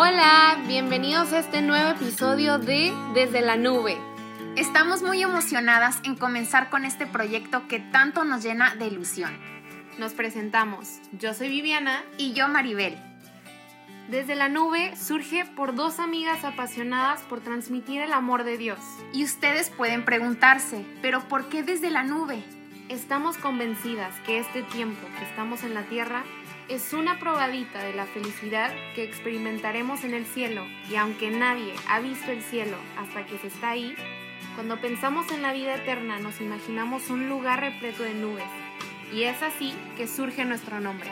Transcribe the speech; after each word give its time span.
Hola, 0.00 0.56
bienvenidos 0.68 1.32
a 1.32 1.40
este 1.40 1.60
nuevo 1.60 1.90
episodio 1.90 2.58
de 2.58 2.92
Desde 3.14 3.40
la 3.40 3.56
Nube. 3.56 3.98
Estamos 4.54 5.02
muy 5.02 5.20
emocionadas 5.22 5.98
en 6.04 6.14
comenzar 6.14 6.70
con 6.70 6.84
este 6.84 7.04
proyecto 7.04 7.66
que 7.66 7.80
tanto 7.80 8.22
nos 8.22 8.44
llena 8.44 8.76
de 8.76 8.86
ilusión. 8.86 9.36
Nos 9.98 10.12
presentamos. 10.12 11.00
Yo 11.18 11.34
soy 11.34 11.48
Viviana 11.48 12.04
y 12.16 12.32
yo 12.32 12.46
Maribel. 12.46 12.96
Desde 14.08 14.36
la 14.36 14.48
nube 14.48 14.94
surge 14.94 15.44
por 15.44 15.74
dos 15.74 15.98
amigas 15.98 16.44
apasionadas 16.44 17.22
por 17.22 17.40
transmitir 17.40 18.00
el 18.00 18.12
amor 18.12 18.44
de 18.44 18.56
Dios. 18.56 18.78
Y 19.12 19.24
ustedes 19.24 19.68
pueden 19.68 20.04
preguntarse, 20.04 20.86
¿pero 21.02 21.26
por 21.26 21.48
qué 21.48 21.64
desde 21.64 21.90
la 21.90 22.04
nube? 22.04 22.44
Estamos 22.88 23.36
convencidas 23.36 24.14
que 24.24 24.38
este 24.38 24.62
tiempo 24.62 25.04
que 25.18 25.24
estamos 25.24 25.64
en 25.64 25.74
la 25.74 25.82
tierra 25.82 26.22
es 26.68 26.92
una 26.92 27.18
probadita 27.18 27.82
de 27.82 27.94
la 27.94 28.04
felicidad 28.04 28.70
que 28.94 29.02
experimentaremos 29.02 30.04
en 30.04 30.12
el 30.12 30.26
cielo 30.26 30.66
y 30.90 30.96
aunque 30.96 31.30
nadie 31.30 31.72
ha 31.88 32.00
visto 32.00 32.30
el 32.30 32.42
cielo 32.42 32.76
hasta 32.98 33.24
que 33.24 33.38
se 33.38 33.46
está 33.46 33.70
ahí, 33.70 33.94
cuando 34.54 34.78
pensamos 34.80 35.30
en 35.32 35.40
la 35.40 35.52
vida 35.52 35.76
eterna 35.76 36.18
nos 36.18 36.40
imaginamos 36.40 37.08
un 37.08 37.28
lugar 37.28 37.60
repleto 37.60 38.02
de 38.02 38.14
nubes 38.14 38.44
y 39.14 39.22
es 39.22 39.42
así 39.42 39.74
que 39.96 40.06
surge 40.06 40.44
nuestro 40.44 40.78
nombre. 40.80 41.08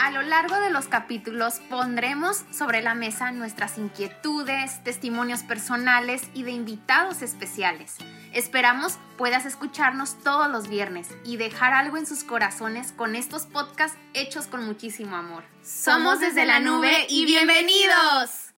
A 0.00 0.10
lo 0.10 0.22
largo 0.22 0.58
de 0.58 0.70
los 0.70 0.88
capítulos 0.88 1.60
pondremos 1.70 2.44
sobre 2.50 2.82
la 2.82 2.96
mesa 2.96 3.30
nuestras 3.30 3.78
inquietudes, 3.78 4.82
testimonios 4.82 5.44
personales 5.44 6.28
y 6.34 6.42
de 6.42 6.50
invitados 6.50 7.22
especiales. 7.22 7.98
Esperamos 8.34 8.98
puedas 9.18 9.44
escucharnos 9.44 10.18
todos 10.22 10.50
los 10.50 10.68
viernes 10.68 11.08
y 11.22 11.36
dejar 11.36 11.74
algo 11.74 11.98
en 11.98 12.06
sus 12.06 12.24
corazones 12.24 12.92
con 12.92 13.14
estos 13.14 13.44
podcasts 13.44 13.98
hechos 14.14 14.46
con 14.46 14.64
muchísimo 14.64 15.16
amor. 15.16 15.44
Somos 15.62 16.18
desde 16.18 16.46
la 16.46 16.58
nube 16.58 17.06
y 17.10 17.26
bienvenidos. 17.26 18.54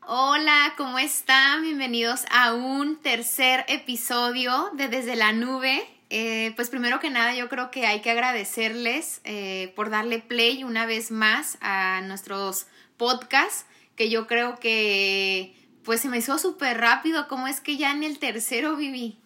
Hola, 0.00 0.74
¿cómo 0.76 0.98
están? 0.98 1.62
Bienvenidos 1.62 2.24
a 2.30 2.54
un 2.54 2.96
tercer 2.96 3.64
episodio 3.68 4.70
de 4.72 4.88
Desde 4.88 5.14
la 5.14 5.32
Nube. 5.32 5.86
Eh, 6.10 6.52
pues 6.56 6.68
primero 6.68 6.98
que 6.98 7.10
nada 7.10 7.34
yo 7.34 7.48
creo 7.48 7.70
que 7.70 7.86
hay 7.86 8.00
que 8.00 8.10
agradecerles 8.10 9.20
eh, 9.22 9.72
por 9.76 9.90
darle 9.90 10.18
play 10.18 10.64
una 10.64 10.86
vez 10.86 11.12
más 11.12 11.56
a 11.60 12.00
nuestros 12.02 12.66
podcasts, 12.96 13.66
que 13.94 14.10
yo 14.10 14.26
creo 14.26 14.58
que 14.58 15.54
pues 15.86 16.00
se 16.00 16.08
me 16.08 16.18
hizo 16.18 16.36
súper 16.36 16.78
rápido, 16.78 17.28
¿cómo 17.28 17.46
es 17.46 17.60
que 17.60 17.76
ya 17.76 17.92
en 17.92 18.02
el 18.02 18.18
tercero 18.18 18.74
viví? 18.74 19.18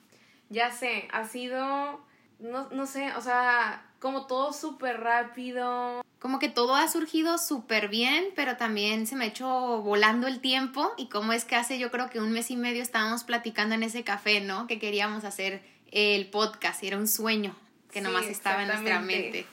Ya 0.50 0.70
sé, 0.70 1.08
ha 1.10 1.26
sido, 1.26 2.04
no, 2.38 2.68
no 2.70 2.86
sé, 2.86 3.12
o 3.16 3.22
sea, 3.22 3.82
como 3.98 4.26
todo 4.26 4.52
súper 4.52 5.00
rápido. 5.00 6.04
Como 6.18 6.38
que 6.38 6.50
todo 6.50 6.74
ha 6.74 6.86
surgido 6.86 7.38
súper 7.38 7.88
bien, 7.88 8.26
pero 8.36 8.58
también 8.58 9.06
se 9.06 9.16
me 9.16 9.24
ha 9.24 9.28
hecho 9.28 9.48
volando 9.80 10.26
el 10.26 10.40
tiempo 10.40 10.92
y 10.98 11.08
cómo 11.08 11.32
es 11.32 11.46
que 11.46 11.56
hace 11.56 11.78
yo 11.78 11.90
creo 11.90 12.10
que 12.10 12.20
un 12.20 12.30
mes 12.30 12.50
y 12.50 12.56
medio 12.56 12.82
estábamos 12.82 13.24
platicando 13.24 13.74
en 13.74 13.82
ese 13.82 14.04
café, 14.04 14.42
¿no? 14.42 14.66
Que 14.66 14.78
queríamos 14.78 15.24
hacer 15.24 15.62
el 15.90 16.28
podcast, 16.28 16.84
era 16.84 16.98
un 16.98 17.08
sueño 17.08 17.56
que 17.90 18.02
nomás 18.02 18.26
estaba 18.26 18.62
en 18.62 18.68
nuestra 18.68 19.00
mente. 19.00 19.46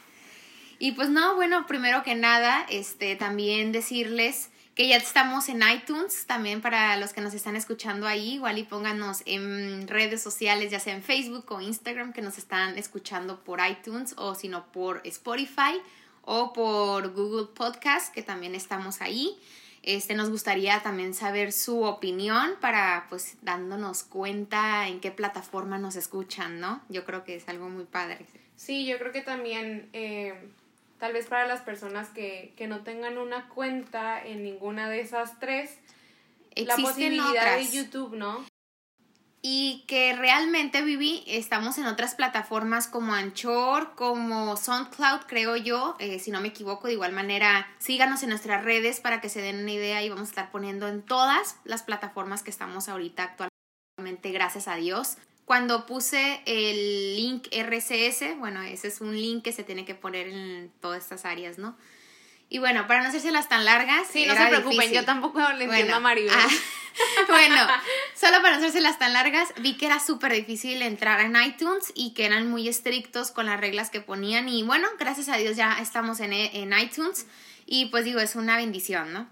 Y 0.77 0.91
pues 0.91 1.09
no, 1.09 1.35
bueno, 1.35 1.65
primero 1.67 2.03
que 2.03 2.15
nada, 2.15 2.65
este, 2.69 3.15
también 3.15 3.71
decirles 3.71 4.49
que 4.77 4.87
ya 4.87 4.97
estamos 4.97 5.49
en 5.49 5.63
iTunes, 5.67 6.27
también 6.27 6.61
para 6.61 6.97
los 6.97 7.11
que 7.11 7.19
nos 7.19 7.33
están 7.33 7.55
escuchando 7.55 8.05
ahí, 8.05 8.35
igual 8.35 8.59
y 8.59 8.63
pónganos 8.63 9.23
en 9.25 9.87
redes 9.87 10.21
sociales, 10.21 10.69
ya 10.69 10.79
sea 10.79 10.93
en 10.93 11.01
Facebook 11.01 11.45
o 11.51 11.59
Instagram, 11.59 12.13
que 12.13 12.21
nos 12.21 12.37
están 12.37 12.77
escuchando 12.77 13.43
por 13.43 13.59
iTunes 13.67 14.13
o 14.17 14.35
si 14.35 14.49
no 14.49 14.71
por 14.71 15.01
Spotify 15.03 15.81
o 16.21 16.53
por 16.53 17.11
Google 17.15 17.47
Podcast, 17.55 18.13
que 18.13 18.21
también 18.21 18.53
estamos 18.53 19.01
ahí. 19.01 19.39
Este, 19.81 20.13
nos 20.13 20.29
gustaría 20.29 20.83
también 20.83 21.15
saber 21.15 21.53
su 21.53 21.81
opinión 21.81 22.51
para, 22.61 23.07
pues, 23.09 23.37
dándonos 23.41 24.03
cuenta 24.03 24.87
en 24.87 24.99
qué 24.99 25.09
plataforma 25.09 25.79
nos 25.79 25.95
escuchan, 25.95 26.59
¿no? 26.59 26.83
Yo 26.87 27.03
creo 27.03 27.23
que 27.23 27.35
es 27.35 27.49
algo 27.49 27.67
muy 27.67 27.85
padre. 27.85 28.27
Sí, 28.55 28.85
yo 28.85 28.99
creo 28.99 29.11
que 29.11 29.21
también 29.21 29.89
eh, 29.93 30.35
tal 30.99 31.13
vez 31.13 31.27
para 31.27 31.47
las 31.47 31.61
personas 31.61 32.09
que, 32.09 32.53
que 32.57 32.67
no 32.67 32.81
tengan 32.83 33.17
una 33.17 33.49
cuenta 33.49 34.23
en 34.23 34.43
ninguna 34.43 34.89
de 34.89 35.01
esas 35.01 35.39
tres, 35.39 35.77
la 36.55 36.75
posibilidad 36.75 37.57
de 37.57 37.67
YouTube, 37.67 38.15
¿no? 38.15 38.45
Y 39.41 39.85
que 39.87 40.13
realmente, 40.13 40.81
Vivi, 40.81 41.23
estamos 41.27 41.77
en 41.77 41.85
otras 41.85 42.15
plataformas 42.15 42.87
como 42.87 43.13
Anchor, 43.13 43.93
como 43.95 44.57
SoundCloud, 44.57 45.21
creo 45.27 45.55
yo, 45.55 45.95
eh, 45.99 46.19
si 46.19 46.31
no 46.31 46.41
me 46.41 46.49
equivoco, 46.49 46.87
de 46.87 46.93
igual 46.93 47.13
manera, 47.13 47.67
síganos 47.77 48.23
en 48.23 48.29
nuestras 48.29 48.63
redes 48.63 48.99
para 48.99 49.21
que 49.21 49.29
se 49.29 49.41
den 49.41 49.59
una 49.61 49.71
idea 49.71 50.03
y 50.03 50.09
vamos 50.09 50.27
a 50.27 50.31
estar 50.31 50.51
poniendo 50.51 50.87
en 50.87 51.03
todas 51.03 51.57
las 51.63 51.83
plataformas 51.83 52.41
que 52.41 52.49
estamos 52.49 52.89
ahorita 52.89 53.23
actualmente, 53.23 54.31
gracias 54.31 54.67
a 54.67 54.75
Dios. 54.75 55.17
Cuando 55.47 55.85
puse 55.85 56.41
el 56.45 57.15
link 57.15 57.47
RCS, 57.53 58.37
bueno, 58.37 58.63
ese 58.63 58.89
es 58.89 58.99
un 58.99 59.15
link 59.15 59.45
que 59.45 59.53
se 59.53 59.63
tiene 59.63 59.85
que 59.85 59.95
poner 59.95 60.27
en 60.27 60.69
todas 60.81 61.01
estas 61.01 61.23
áreas, 61.23 61.57
¿no? 61.57 61.77
Y 62.49 62.57
bueno, 62.57 62.85
para 62.85 63.01
no 63.01 63.07
hacérselas 63.07 63.47
tan 63.47 63.63
largas. 63.63 64.07
Sí, 64.11 64.25
no 64.25 64.35
se 64.35 64.45
preocupen, 64.47 64.91
yo 64.91 65.05
tampoco 65.05 65.39
le 65.53 65.63
entiendo 65.63 65.95
a 65.95 65.99
Maribel. 66.01 66.33
Ah, 66.35 66.49
bueno, 67.29 67.65
solo 68.13 68.41
para 68.41 68.57
no 68.57 68.57
hacérselas 68.57 68.99
tan 68.99 69.13
largas, 69.13 69.53
vi 69.59 69.77
que 69.77 69.85
era 69.85 70.01
súper 70.01 70.33
difícil 70.33 70.81
entrar 70.81 71.21
en 71.21 71.41
iTunes 71.41 71.93
y 71.95 72.13
que 72.13 72.25
eran 72.25 72.49
muy 72.49 72.67
estrictos 72.67 73.31
con 73.31 73.45
las 73.45 73.57
reglas 73.57 73.89
que 73.89 74.01
ponían. 74.01 74.49
Y 74.49 74.63
bueno, 74.63 74.89
gracias 74.99 75.29
a 75.29 75.37
Dios 75.37 75.55
ya 75.55 75.77
estamos 75.79 76.19
en, 76.19 76.33
en 76.33 76.77
iTunes. 76.77 77.25
Y 77.65 77.85
pues 77.85 78.03
digo, 78.03 78.19
es 78.19 78.35
una 78.35 78.57
bendición, 78.57 79.13
¿no? 79.13 79.29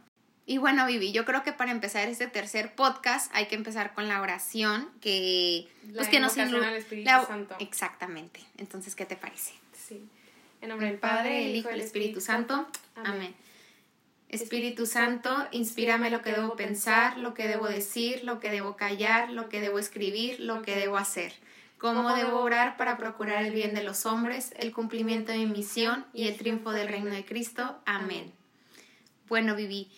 Y 0.48 0.60
bueno, 0.60 0.86
Vivi, 0.86 1.12
yo 1.12 1.26
creo 1.26 1.44
que 1.44 1.54
para 1.54 1.72
empezar 1.72 2.08
este 2.08 2.28
tercer 2.28 2.76
podcast 2.76 3.32
hay 3.34 3.48
que 3.48 3.56
empezar 3.56 3.94
con 3.94 4.08
la 4.08 4.22
oración 4.22 4.90
que 5.02 5.68
pues 5.94 6.08
que 6.08 6.20
nos 6.20 6.38
al 6.38 6.76
Espíritu 6.76 7.10
Santo. 7.28 7.56
Exactamente. 7.60 8.42
Entonces, 8.58 8.96
¿qué 8.96 9.06
te 9.06 9.16
parece? 9.16 9.54
Sí. 9.74 10.08
En 10.62 10.70
nombre 10.70 10.88
del 10.88 11.00
Padre, 11.00 11.50
el 11.50 11.56
Hijo 11.56 11.70
y 11.72 11.74
el 11.74 11.82
Espíritu 11.82 12.22
Santo. 12.22 12.68
Amén. 12.96 13.34
Espíritu 14.30 14.86
Santo, 14.86 15.48
inspírame 15.52 16.10
lo 16.10 16.22
que 16.22 16.32
debo 16.32 16.56
pensar, 16.56 17.18
lo 17.18 17.34
que 17.34 17.48
debo 17.48 17.68
decir, 17.68 18.24
lo 18.24 18.40
que 18.40 18.50
debo 18.50 18.76
callar, 18.76 19.32
lo 19.32 19.50
que 19.50 19.62
debo 19.62 19.80
escribir, 19.80 20.40
lo 20.40 20.62
que 20.62 20.76
debo 20.76 20.98
hacer. 20.98 21.34
Cómo 21.78 22.16
debo 22.16 22.40
orar 22.40 22.78
para 22.78 22.98
procurar 22.98 23.44
el 23.44 23.54
bien 23.54 23.74
de 23.74 23.84
los 23.84 24.06
hombres, 24.06 24.54
el 24.58 24.72
cumplimiento 24.72 25.32
de 25.32 25.40
mi 25.40 25.46
misión 25.46 26.06
y 26.14 26.28
el 26.28 26.38
triunfo 26.38 26.72
del 26.72 26.88
reino 26.88 27.12
de 27.12 27.26
Cristo. 27.26 27.80
Amén. 27.86 28.32
Bueno, 29.28 29.56
Vivi, 29.56 29.92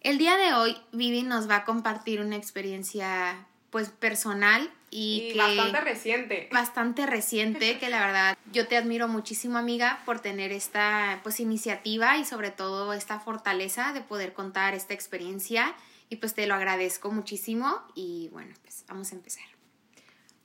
el 0.00 0.18
día 0.18 0.36
de 0.36 0.54
hoy 0.54 0.76
Vivi 0.92 1.22
nos 1.22 1.48
va 1.48 1.56
a 1.56 1.64
compartir 1.64 2.20
una 2.20 2.36
experiencia 2.36 3.46
pues 3.70 3.90
personal 3.90 4.70
y, 4.90 5.34
bastante 5.36 5.80
reciente. 5.80 6.48
Bastante 6.50 7.06
reciente, 7.06 7.78
que 7.78 7.88
la 7.88 8.04
verdad 8.04 8.38
yo 8.52 8.66
te 8.66 8.76
admiro 8.76 9.06
muchísimo 9.06 9.58
amiga 9.58 10.00
por 10.04 10.18
tener 10.20 10.50
esta 10.50 11.20
pues 11.22 11.38
iniciativa 11.38 12.16
y 12.16 12.24
sobre 12.24 12.50
todo 12.50 12.92
esta 12.92 13.20
fortaleza 13.20 13.92
de 13.92 14.00
poder 14.00 14.32
contar 14.32 14.74
esta 14.74 14.94
experiencia 14.94 15.74
y 16.08 16.16
pues 16.16 16.34
te 16.34 16.46
lo 16.48 16.54
agradezco 16.54 17.12
muchísimo 17.12 17.80
y 17.94 18.28
bueno, 18.32 18.52
pues 18.62 18.84
vamos 18.88 19.12
a 19.12 19.14
empezar. 19.14 19.44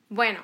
Bueno, 0.09 0.43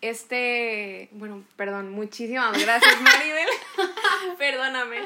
este, 0.00 1.08
bueno, 1.10 1.42
perdón, 1.56 1.90
muchísimas 1.90 2.56
gracias 2.56 3.00
Maribel, 3.02 3.48
perdóname. 4.38 4.98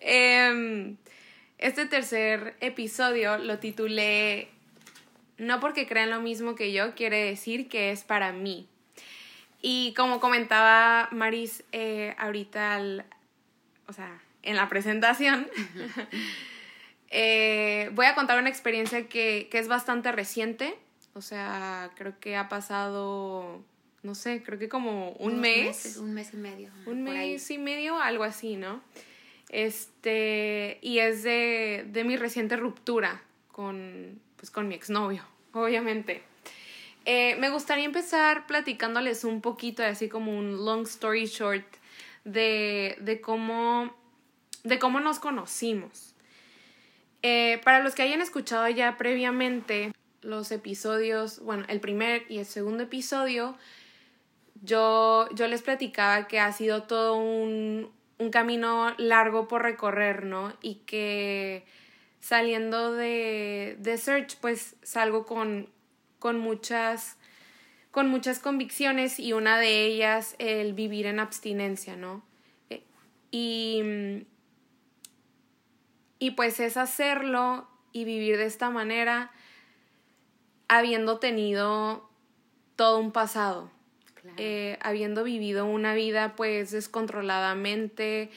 Eh, 0.00 0.96
este 1.60 1.84
tercer 1.84 2.56
episodio 2.60 3.36
lo 3.36 3.58
titulé 3.58 4.48
No 5.36 5.60
porque 5.60 5.86
crean 5.86 6.10
lo 6.10 6.20
mismo 6.20 6.54
que 6.54 6.72
yo, 6.72 6.94
quiere 6.94 7.24
decir 7.24 7.68
que 7.68 7.90
es 7.90 8.02
para 8.02 8.32
mí. 8.32 8.66
Y 9.62 9.92
como 9.94 10.20
comentaba 10.20 11.08
Maris 11.12 11.62
eh, 11.72 12.14
ahorita, 12.18 12.80
o 13.86 13.92
sea, 13.92 14.22
en 14.42 14.56
la 14.56 14.70
presentación, 14.70 15.48
eh, 17.10 17.90
voy 17.92 18.06
a 18.06 18.14
contar 18.14 18.38
una 18.38 18.48
experiencia 18.48 19.06
que, 19.06 19.48
que 19.50 19.58
es 19.58 19.68
bastante 19.68 20.12
reciente. 20.12 20.74
O 21.12 21.20
sea, 21.20 21.90
creo 21.96 22.18
que 22.20 22.36
ha 22.36 22.48
pasado, 22.48 23.62
no 24.02 24.14
sé, 24.14 24.42
creo 24.42 24.58
que 24.58 24.70
como 24.70 25.10
un 25.12 25.40
mes. 25.40 25.98
un 25.98 26.14
mes 26.14 26.32
y 26.32 26.36
medio. 26.38 26.70
Un 26.86 27.02
mes 27.02 27.50
y 27.50 27.58
medio, 27.58 28.00
algo 28.00 28.24
así, 28.24 28.56
¿no? 28.56 28.80
Este, 29.50 30.78
y 30.80 31.00
es 31.00 31.24
de, 31.24 31.84
de 31.88 32.04
mi 32.04 32.16
reciente 32.16 32.56
ruptura 32.56 33.20
con, 33.50 34.20
pues, 34.36 34.50
con 34.50 34.68
mi 34.68 34.76
exnovio, 34.76 35.24
obviamente. 35.52 36.22
Eh, 37.04 37.34
me 37.36 37.50
gustaría 37.50 37.84
empezar 37.84 38.46
platicándoles 38.46 39.24
un 39.24 39.40
poquito, 39.40 39.82
así 39.82 40.08
como 40.08 40.38
un 40.38 40.64
long 40.64 40.82
story 40.82 41.26
short, 41.26 41.66
de, 42.24 42.96
de, 43.00 43.20
cómo, 43.20 43.92
de 44.62 44.78
cómo 44.78 45.00
nos 45.00 45.18
conocimos. 45.18 46.14
Eh, 47.22 47.60
para 47.64 47.82
los 47.82 47.94
que 47.94 48.02
hayan 48.02 48.20
escuchado 48.20 48.68
ya 48.68 48.96
previamente 48.96 49.92
los 50.22 50.52
episodios, 50.52 51.40
bueno, 51.40 51.64
el 51.68 51.80
primer 51.80 52.24
y 52.28 52.38
el 52.38 52.46
segundo 52.46 52.84
episodio, 52.84 53.56
yo, 54.62 55.28
yo 55.34 55.48
les 55.48 55.62
platicaba 55.62 56.28
que 56.28 56.38
ha 56.38 56.52
sido 56.52 56.84
todo 56.84 57.16
un, 57.16 57.90
un 58.20 58.30
camino 58.30 58.94
largo 58.98 59.48
por 59.48 59.62
recorrer, 59.62 60.24
¿no? 60.24 60.52
Y 60.60 60.76
que 60.86 61.64
saliendo 62.20 62.92
de, 62.92 63.76
de 63.80 63.96
Search, 63.96 64.36
pues 64.40 64.76
salgo 64.82 65.26
con, 65.26 65.68
con 66.18 66.38
muchas 66.38 67.16
con 67.90 68.08
muchas 68.08 68.38
convicciones 68.38 69.18
y 69.18 69.32
una 69.32 69.58
de 69.58 69.84
ellas 69.84 70.36
el 70.38 70.74
vivir 70.74 71.06
en 71.06 71.18
abstinencia, 71.18 71.96
¿no? 71.96 72.22
Eh, 72.68 72.84
y, 73.32 74.26
y 76.20 76.30
pues 76.32 76.60
es 76.60 76.76
hacerlo 76.76 77.68
y 77.92 78.04
vivir 78.04 78.36
de 78.36 78.44
esta 78.44 78.70
manera 78.70 79.32
habiendo 80.68 81.18
tenido 81.18 82.08
todo 82.76 82.98
un 82.98 83.10
pasado, 83.10 83.72
eh, 84.36 84.78
habiendo 84.82 85.24
vivido 85.24 85.66
una 85.66 85.94
vida 85.94 86.34
pues 86.36 86.70
descontroladamente, 86.70 88.30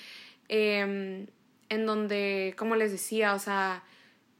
em, 0.50 1.28
en 1.70 1.86
donde, 1.86 2.56
como 2.58 2.76
les 2.76 2.92
decía, 2.92 3.34
o 3.34 3.40
sea, 3.40 3.84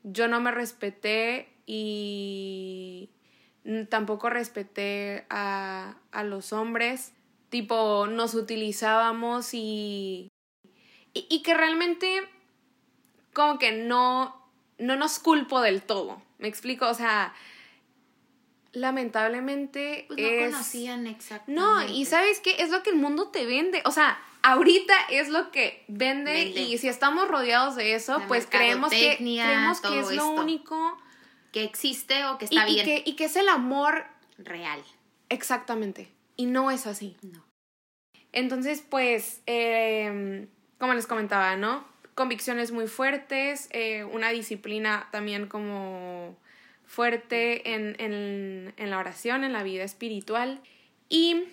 yo 0.04 0.28
no 0.28 0.40
me 0.40 0.52
respeté 0.52 1.50
y 1.66 3.10
tampoco 3.90 4.30
respeté 4.30 5.26
a, 5.30 5.96
a 6.12 6.24
los 6.24 6.54
hombres, 6.54 7.14
tipo, 7.50 8.08
nos 8.08 8.34
utilizábamos 8.36 9.54
y, 9.54 10.30
y, 11.14 11.26
y, 11.30 11.42
que 11.44 11.54
realmente 11.54 12.28
como 13.32 13.58
que 13.60 13.72
no, 13.72 14.50
no 14.78 14.96
nos 14.96 15.20
culpo 15.20 15.62
del 15.62 15.82
todo, 15.82 16.22
me 16.40 16.48
explico, 16.48 16.90
o 16.90 16.94
sea, 16.94 17.34
lamentablemente 18.74 20.06
pues 20.08 20.20
no 20.20 20.52
conocían 20.52 21.08
exactamente. 21.08 21.62
No, 21.62 21.86
y 21.88 22.06
¿sabes 22.06 22.40
qué? 22.40 22.56
Es 22.60 22.70
lo 22.70 22.84
que 22.84 22.90
el 22.90 22.98
mundo 22.98 23.30
te 23.30 23.46
vende, 23.46 23.82
o 23.86 23.92
sea, 23.92 24.20
ahorita 24.42 24.94
es 25.10 25.30
lo 25.30 25.52
que 25.52 25.84
vende, 25.88 26.44
y 26.44 26.78
si 26.78 26.88
estamos 26.88 27.28
rodeados 27.28 27.76
de 27.76 27.96
eso, 27.96 28.22
pues 28.28 28.46
creemos 28.48 28.92
que, 28.92 29.18
creemos 29.18 29.80
que 29.80 30.00
es 30.00 30.12
lo 30.12 30.32
único 30.32 30.98
que 31.52 31.64
existe 31.64 32.26
o 32.26 32.38
que 32.38 32.46
está 32.46 32.68
y, 32.68 32.74
bien. 32.74 32.88
Y 32.88 32.90
que, 32.90 33.10
y 33.10 33.16
que 33.16 33.26
es 33.26 33.36
el 33.36 33.48
amor 33.48 34.06
real. 34.38 34.84
Exactamente. 35.30 36.12
Y 36.36 36.48
no 36.48 36.72
es 36.72 36.88
así. 36.88 37.16
No. 37.22 37.46
Entonces, 38.32 38.84
pues, 38.88 39.42
eh, 39.46 40.48
como 40.80 40.96
les 40.96 41.06
comentaba, 41.06 41.56
¿no? 41.56 41.86
Convicciones 42.16 42.72
muy 42.72 42.88
fuertes, 42.88 43.70
eh, 43.72 44.04
una 44.04 44.30
disciplina 44.30 45.08
también 45.12 45.48
como 45.48 46.36
fuerte 46.86 47.74
en, 47.74 47.96
en, 48.00 48.74
en, 48.78 48.90
la 48.90 49.00
oración, 49.00 49.44
en 49.44 49.54
la 49.54 49.64
vida 49.64 49.84
espiritual. 49.84 50.62
Y 51.10 51.44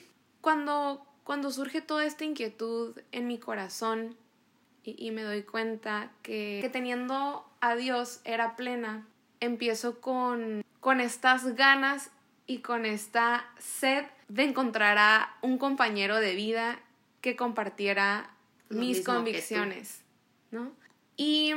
cuando, 0.41 1.07
cuando 1.25 1.51
surge 1.51 1.81
toda 1.81 2.05
esta 2.05 2.25
inquietud 2.25 2.99
en 3.13 3.27
mi 3.27 3.39
corazón 3.39 4.17
y, 4.85 4.95
y 4.99 5.11
me 5.11 5.23
doy 5.23 5.43
cuenta 5.43 6.11
que, 6.23 6.59
que 6.63 6.69
teniendo 6.69 7.45
a 7.61 7.77
Dios 7.77 8.21
era 8.25 8.57
plena, 8.57 9.07
empiezo 9.41 10.01
con, 10.01 10.65
con 10.81 11.01
estas 11.01 11.55
ganas 11.55 12.11
y 12.47 12.59
con 12.59 12.85
esta 12.85 13.51
sed 13.59 14.05
de 14.29 14.45
encontrar 14.45 14.99
a 14.99 15.37
un 15.41 15.59
compañero 15.59 16.17
de 16.17 16.35
vida 16.35 16.81
que 17.21 17.37
compartiera 17.37 18.31
Lo 18.69 18.81
mis 18.81 19.05
convicciones, 19.05 20.03
¿no? 20.51 20.73
Y 21.17 21.53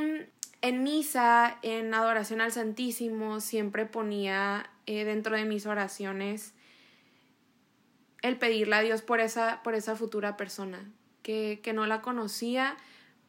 en 0.64 0.82
misa, 0.82 1.58
en 1.60 1.92
adoración 1.92 2.40
al 2.40 2.50
Santísimo, 2.50 3.40
siempre 3.40 3.84
ponía 3.84 4.70
eh, 4.86 5.04
dentro 5.04 5.36
de 5.36 5.44
mis 5.44 5.66
oraciones 5.66 6.54
el 8.22 8.38
pedirle 8.38 8.76
a 8.76 8.80
Dios 8.80 9.02
por 9.02 9.20
esa, 9.20 9.62
por 9.62 9.74
esa 9.74 9.94
futura 9.94 10.38
persona, 10.38 10.90
que, 11.22 11.60
que 11.62 11.74
no 11.74 11.86
la 11.86 12.00
conocía, 12.00 12.78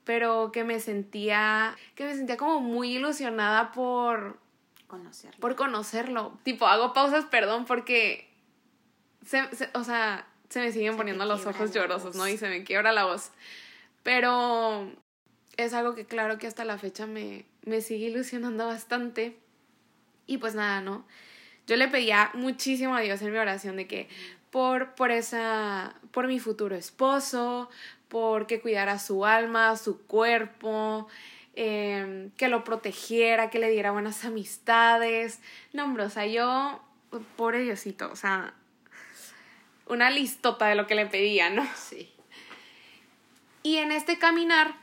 pero 0.05 0.53
que 0.53 0.63
me 0.63 0.79
sentía, 0.79 1.75
que 1.95 2.05
me 2.05 2.15
sentía 2.15 2.37
como 2.37 2.61
muy 2.61 2.95
ilusionada 2.95 3.73
por, 3.73 4.39
conocerlo. 4.87 5.37
Por 5.41 5.57
conocerlo. 5.57 6.39
Tipo, 6.43 6.67
hago 6.67 6.93
pausas, 6.93 7.25
perdón, 7.25 7.65
porque. 7.65 8.33
Se, 9.25 9.53
se, 9.53 9.69
o 9.73 9.83
sea, 9.83 10.25
se 10.47 10.61
me 10.61 10.71
siguen 10.71 10.93
se 10.93 10.97
poniendo 10.97 11.25
los 11.25 11.45
ojos 11.45 11.73
llorosos, 11.73 12.15
¿no? 12.15 12.29
Y 12.29 12.37
se 12.37 12.47
me 12.47 12.63
quiebra 12.63 12.93
la 12.93 13.03
voz. 13.03 13.31
Pero 14.03 14.89
es 15.57 15.73
algo 15.73 15.95
que, 15.95 16.05
claro, 16.05 16.37
que 16.37 16.47
hasta 16.47 16.65
la 16.65 16.77
fecha 16.77 17.05
me, 17.07 17.45
me 17.63 17.81
sigue 17.81 18.07
ilusionando 18.07 18.67
bastante. 18.67 19.37
Y 20.27 20.37
pues 20.37 20.55
nada, 20.55 20.81
¿no? 20.81 21.05
Yo 21.67 21.75
le 21.77 21.87
pedía 21.87 22.31
muchísimo 22.33 22.95
a 22.95 23.01
Dios 23.01 23.21
en 23.21 23.31
mi 23.31 23.37
oración 23.37 23.75
de 23.75 23.87
que 23.87 24.07
por, 24.51 24.95
por 24.95 25.11
esa, 25.11 25.95
por 26.11 26.27
mi 26.27 26.39
futuro 26.39 26.75
esposo, 26.75 27.69
por 28.07 28.47
que 28.47 28.61
cuidara 28.61 28.99
su 28.99 29.25
alma, 29.25 29.75
su 29.75 30.01
cuerpo, 30.05 31.07
eh, 31.55 32.29
que 32.37 32.47
lo 32.47 32.63
protegiera, 32.63 33.49
que 33.49 33.59
le 33.59 33.69
diera 33.69 33.91
buenas 33.91 34.23
amistades. 34.25 35.39
No, 35.73 35.85
hombre, 35.85 36.03
o 36.03 36.09
sea, 36.09 36.25
yo, 36.25 36.81
pobre 37.35 37.59
Diosito, 37.59 38.11
o 38.11 38.15
sea, 38.15 38.53
una 39.87 40.09
listota 40.09 40.67
de 40.67 40.75
lo 40.75 40.87
que 40.87 40.95
le 40.95 41.05
pedía, 41.05 41.49
¿no? 41.49 41.67
Sí. 41.75 42.11
Y 43.63 43.77
en 43.77 43.91
este 43.91 44.19
caminar, 44.19 44.75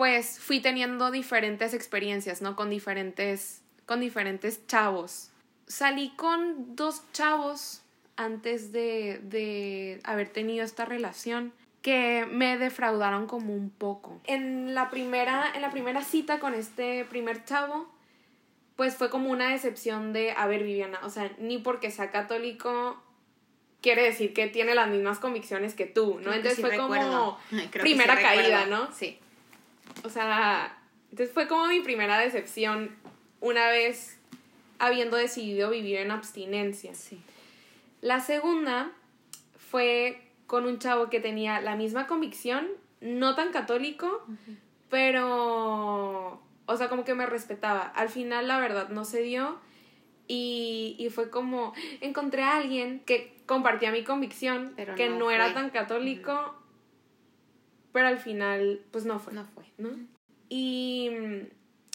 pues 0.00 0.40
fui 0.40 0.60
teniendo 0.60 1.10
diferentes 1.10 1.74
experiencias, 1.74 2.40
¿no? 2.40 2.56
Con 2.56 2.70
diferentes, 2.70 3.60
con 3.84 4.00
diferentes 4.00 4.66
chavos. 4.66 5.28
Salí 5.66 6.14
con 6.16 6.74
dos 6.74 7.02
chavos 7.12 7.82
antes 8.16 8.72
de, 8.72 9.20
de 9.24 10.00
haber 10.04 10.30
tenido 10.30 10.64
esta 10.64 10.86
relación 10.86 11.52
que 11.82 12.26
me 12.30 12.56
defraudaron 12.56 13.26
como 13.26 13.52
un 13.52 13.68
poco. 13.68 14.22
En 14.24 14.74
la 14.74 14.88
primera, 14.88 15.52
en 15.54 15.60
la 15.60 15.70
primera 15.70 16.02
cita 16.02 16.40
con 16.40 16.54
este 16.54 17.04
primer 17.04 17.44
chavo, 17.44 17.86
pues 18.76 18.94
fue 18.94 19.10
como 19.10 19.28
una 19.28 19.50
decepción 19.50 20.14
de, 20.14 20.32
a 20.32 20.46
ver, 20.46 20.62
Viviana, 20.62 20.98
o 21.02 21.10
sea, 21.10 21.30
ni 21.38 21.58
porque 21.58 21.90
sea 21.90 22.10
católico 22.10 22.96
quiere 23.82 24.02
decir 24.04 24.32
que 24.32 24.46
tiene 24.46 24.74
las 24.74 24.88
mismas 24.88 25.18
convicciones 25.18 25.74
que 25.74 25.84
tú, 25.84 26.14
¿no? 26.14 26.30
Creo 26.30 26.32
entonces 26.36 26.56
sí 26.56 26.62
fue 26.62 26.70
recuerdo. 26.70 27.38
como 27.50 27.70
primera 27.70 28.16
sí 28.16 28.22
caída, 28.22 28.60
recuerdo. 28.60 28.86
¿no? 28.86 28.92
Sí. 28.94 29.18
O 30.04 30.08
sea, 30.10 30.78
entonces 31.10 31.32
fue 31.32 31.48
como 31.48 31.66
mi 31.66 31.80
primera 31.80 32.18
decepción 32.18 32.96
una 33.40 33.68
vez 33.68 34.18
habiendo 34.78 35.16
decidido 35.16 35.70
vivir 35.70 35.96
en 35.98 36.10
abstinencia. 36.10 36.94
Sí. 36.94 37.20
La 38.00 38.20
segunda 38.20 38.92
fue 39.70 40.22
con 40.46 40.66
un 40.66 40.78
chavo 40.78 41.10
que 41.10 41.20
tenía 41.20 41.60
la 41.60 41.76
misma 41.76 42.06
convicción, 42.06 42.66
no 43.00 43.34
tan 43.34 43.52
católico, 43.52 44.24
uh 44.26 44.32
-huh. 44.32 44.56
pero, 44.88 46.42
o 46.66 46.76
sea, 46.76 46.88
como 46.88 47.04
que 47.04 47.14
me 47.14 47.26
respetaba. 47.26 47.82
Al 47.82 48.08
final, 48.08 48.48
la 48.48 48.58
verdad, 48.58 48.88
no 48.88 49.04
se 49.04 49.22
dio 49.22 49.58
y, 50.26 50.96
y 50.98 51.10
fue 51.10 51.30
como, 51.30 51.72
encontré 52.00 52.42
a 52.42 52.56
alguien 52.56 53.00
que 53.00 53.36
compartía 53.46 53.90
mi 53.92 54.02
convicción, 54.04 54.72
Pero 54.76 54.94
que 54.94 55.08
no 55.08 55.30
era 55.30 55.52
tan 55.52 55.70
católico, 55.70 56.32
uh 56.32 56.36
-huh. 56.36 56.59
Pero 57.92 58.08
al 58.08 58.18
final, 58.18 58.80
pues 58.90 59.04
no 59.04 59.18
fue. 59.18 59.32
No 59.32 59.44
fue. 59.44 59.64
¿no? 59.78 59.90
Y, 60.48 61.10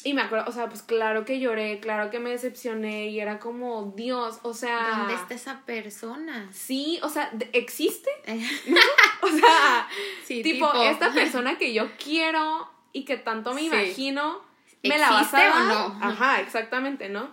y 0.04 0.14
me 0.14 0.22
acuerdo, 0.22 0.46
o 0.48 0.52
sea, 0.52 0.70
pues 0.70 0.82
claro 0.82 1.26
que 1.26 1.40
lloré, 1.40 1.80
claro 1.80 2.10
que 2.10 2.20
me 2.20 2.30
decepcioné 2.30 3.08
y 3.10 3.20
era 3.20 3.40
como, 3.40 3.94
Dios, 3.96 4.40
o 4.44 4.54
sea... 4.54 4.98
¿Dónde 5.00 5.14
está 5.16 5.34
esa 5.34 5.62
persona? 5.66 6.48
Sí, 6.54 7.00
o 7.04 7.10
sea, 7.10 7.32
¿existe? 7.54 8.10
¿No? 8.68 8.80
O 9.22 9.28
sea, 9.30 9.88
sí, 10.24 10.42
tipo, 10.44 10.72
tipo, 10.72 10.84
esta 10.84 11.12
persona 11.14 11.58
que 11.58 11.74
yo 11.74 11.90
quiero 12.02 12.70
y 12.94 13.04
que 13.04 13.18
tanto 13.18 13.54
me 13.54 13.62
Sí. 13.62 13.68
imagino, 13.68 14.42
¿me 14.84 14.98
la 14.98 15.10
vas 15.10 15.34
a 15.34 15.38
¿Existe 15.44 15.50
o 15.62 15.66
dar? 15.66 15.90
no? 15.90 16.06
Ajá, 16.06 16.40
exactamente, 16.42 17.10
¿no? 17.10 17.30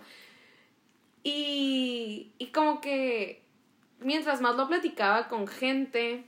Y, 1.23 2.33
y 2.37 2.47
como 2.47 2.81
que 2.81 3.43
mientras 3.99 4.41
más 4.41 4.55
lo 4.55 4.67
platicaba 4.67 5.27
con 5.29 5.47
gente, 5.47 6.25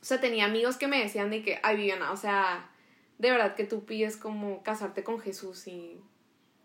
o 0.00 0.04
sea, 0.04 0.20
tenía 0.20 0.44
amigos 0.44 0.76
que 0.76 0.86
me 0.88 0.98
decían 1.00 1.30
de 1.30 1.42
que, 1.42 1.58
ay, 1.62 1.76
Viviana, 1.76 2.12
o 2.12 2.16
sea, 2.16 2.68
de 3.18 3.30
verdad 3.30 3.54
que 3.54 3.64
tú 3.64 3.84
pides 3.84 4.16
como 4.16 4.62
casarte 4.62 5.02
con 5.02 5.20
Jesús 5.20 5.66
y, 5.66 5.98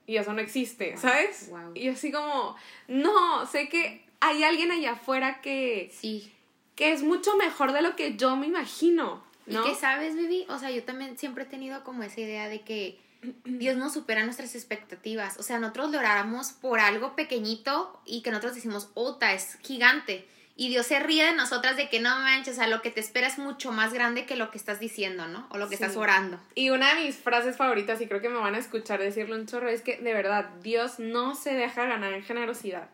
y 0.05 0.17
eso 0.17 0.33
no 0.33 0.41
existe, 0.41 0.91
Wow, 0.91 0.99
¿sabes? 1.01 1.49
wow. 1.49 1.71
Y 1.73 1.87
así 1.89 2.11
como, 2.11 2.55
no, 2.87 3.45
sé 3.47 3.69
que 3.69 4.05
hay 4.19 4.43
alguien 4.43 4.71
allá 4.71 4.93
afuera 4.93 5.41
que, 5.41 5.91
Sí. 5.93 6.31
que 6.75 6.91
es 6.91 7.03
mucho 7.03 7.35
mejor 7.37 7.71
de 7.73 7.81
lo 7.81 7.95
que 7.95 8.15
yo 8.15 8.35
me 8.35 8.47
imagino, 8.47 9.23
¿no? 9.45 9.65
¿Y 9.65 9.69
qué 9.71 9.75
sabes, 9.75 10.15
Vivi? 10.15 10.45
O 10.49 10.59
sea, 10.59 10.71
yo 10.71 10.83
también 10.83 11.17
siempre 11.17 11.43
he 11.43 11.47
tenido 11.47 11.83
como 11.83 12.03
esa 12.03 12.21
idea 12.21 12.47
de 12.49 12.61
que 12.61 12.99
Dios 13.45 13.75
nos 13.77 13.93
supera 13.93 14.23
nuestras 14.23 14.53
expectativas. 14.55 15.37
O 15.39 15.43
sea, 15.43 15.57
nosotros 15.59 15.91
lo 15.91 15.99
oramos 15.99 16.51
por 16.51 16.79
algo 16.79 17.15
pequeñito 17.15 17.99
y 18.05 18.21
que 18.21 18.29
nosotros 18.31 18.55
decimos, 18.55 18.89
ota, 18.93 19.33
es 19.33 19.57
gigante. 19.63 20.27
Y 20.55 20.69
Dios 20.69 20.85
se 20.85 20.99
ríe 20.99 21.25
de 21.25 21.33
nosotras 21.33 21.77
de 21.77 21.89
que 21.89 21.99
no 21.99 22.15
manches, 22.19 22.53
o 22.53 22.57
sea, 22.57 22.67
lo 22.67 22.83
que 22.83 22.91
te 22.91 22.99
espera 22.99 23.25
es 23.25 23.39
mucho 23.39 23.71
más 23.71 23.91
grande 23.91 24.27
que 24.27 24.35
lo 24.35 24.51
que 24.51 24.59
estás 24.59 24.79
diciendo, 24.79 25.27
¿no? 25.27 25.47
O 25.49 25.57
lo 25.57 25.67
que 25.67 25.77
Sí. 25.77 25.83
estás 25.83 25.97
orando. 25.97 26.39
Y 26.53 26.69
una 26.69 26.93
de 26.93 27.05
mis 27.05 27.15
frases 27.15 27.57
favoritas, 27.57 27.99
y 28.01 28.07
creo 28.07 28.21
que 28.21 28.29
me 28.29 28.37
van 28.37 28.53
a 28.53 28.59
escuchar 28.59 28.99
decirlo 28.99 29.35
un 29.35 29.47
chorro, 29.47 29.67
es 29.69 29.81
que 29.81 29.97
de 29.97 30.13
verdad, 30.13 30.49
Dios 30.61 30.99
no 30.99 31.33
se 31.33 31.53
deja 31.55 31.85
ganar 31.85 32.13
en 32.13 32.21
generosidad. 32.23 32.87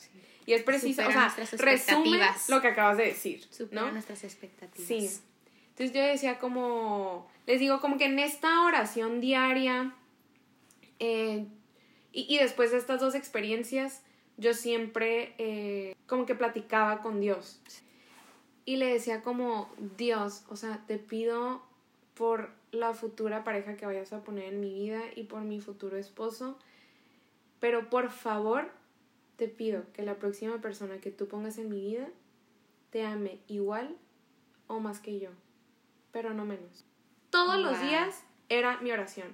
Y 0.45 0.53
es 0.53 0.63
preciso, 0.63 1.01
Supera 1.03 1.27
o 1.27 1.45
sea, 1.45 1.57
resume 1.57 2.19
lo 2.47 2.61
que 2.61 2.69
acabas 2.69 2.97
de 2.97 3.05
decir, 3.07 3.45
Supera 3.51 3.81
¿no? 3.81 3.91
nuestras 3.91 4.23
expectativas. 4.23 4.87
Sí. 4.87 5.09
Entonces 5.71 5.93
yo 5.95 6.01
decía 6.01 6.39
como, 6.39 7.29
les 7.45 7.59
digo, 7.59 7.81
como 7.81 7.97
que 7.97 8.05
en 8.05 8.19
esta 8.19 8.61
oración 8.63 9.19
diaria, 9.19 9.93
eh, 10.99 11.45
Y, 12.11 12.37
después 12.39 12.71
de 12.71 12.77
estas 12.79 12.99
dos 12.99 13.13
experiencias, 13.13 14.01
yo 14.39 14.53
siempre 14.53 15.35
eh, 15.37 15.95
como 16.07 16.25
que 16.25 16.33
platicaba 16.33 17.01
con 17.01 17.19
Dios. 17.19 17.61
Y 18.65 18.77
le 18.77 18.87
decía 18.87 19.21
como, 19.21 19.69
Dios, 19.97 20.45
o 20.47 20.55
sea, 20.55 20.83
te 20.87 20.97
pido 20.97 21.61
por 22.13 22.49
la 22.71 22.93
futura 22.93 23.43
pareja 23.43 23.75
que 23.75 23.85
vayas 23.85 24.13
a 24.13 24.23
poner 24.23 24.53
en 24.53 24.61
mi 24.61 24.73
vida 24.73 25.01
y 25.15 25.23
por 25.23 25.41
mi 25.41 25.59
futuro 25.59 25.97
esposo. 25.97 26.57
Pero 27.59 27.89
por 27.89 28.11
favor, 28.11 28.71
te 29.35 29.49
pido 29.49 29.83
que 29.91 30.03
la 30.03 30.15
próxima 30.15 30.59
persona 30.59 30.99
que 30.99 31.11
tú 31.11 31.27
pongas 31.27 31.57
en 31.57 31.69
mi 31.69 31.81
vida 31.81 32.07
te 32.91 33.05
ame 33.05 33.39
igual 33.47 33.97
o 34.67 34.79
más 34.79 34.99
que 34.99 35.19
yo, 35.19 35.31
pero 36.11 36.33
no 36.33 36.45
menos. 36.45 36.85
Todos 37.29 37.59
los 37.59 37.81
días 37.81 38.23
era 38.47 38.79
mi 38.81 38.91
oración. 38.91 39.33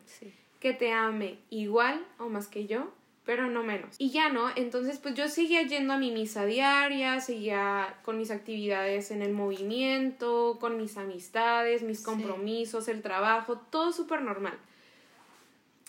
Que 0.59 0.73
te 0.73 0.93
ame 0.93 1.37
igual 1.49 2.05
o 2.17 2.27
más 2.29 2.47
que 2.47 2.65
yo, 2.65 2.91
pero 3.25 3.47
no 3.47 3.63
menos. 3.63 3.95
Y 3.97 4.11
ya 4.11 4.29
no, 4.29 4.49
entonces 4.55 4.99
pues 4.99 5.15
yo 5.15 5.27
seguía 5.27 5.63
yendo 5.63 5.93
a 5.93 5.97
mi 5.97 6.11
misa 6.11 6.45
diaria, 6.45 7.19
seguía 7.19 7.95
con 8.03 8.17
mis 8.17 8.29
actividades 8.29 9.09
en 9.11 9.21
el 9.21 9.33
movimiento, 9.33 10.57
con 10.59 10.77
mis 10.77 10.95
amistades, 10.97 11.81
mis 11.81 12.01
compromisos, 12.01 12.87
el 12.87 13.01
trabajo, 13.01 13.57
todo 13.57 13.91
súper 13.91 14.21
normal. 14.21 14.57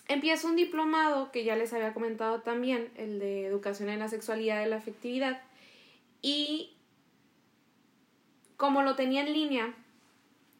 Empiezo 0.07 0.47
un 0.47 0.55
diplomado 0.55 1.31
que 1.31 1.43
ya 1.43 1.55
les 1.55 1.73
había 1.73 1.93
comentado 1.93 2.41
también, 2.41 2.89
el 2.95 3.19
de 3.19 3.45
educación 3.45 3.89
en 3.89 3.99
la 3.99 4.07
sexualidad 4.07 4.65
y 4.65 4.69
la 4.69 4.77
afectividad, 4.77 5.41
y 6.21 6.73
como 8.55 8.81
lo 8.81 8.95
tenía 8.95 9.21
en 9.21 9.33
línea, 9.33 9.73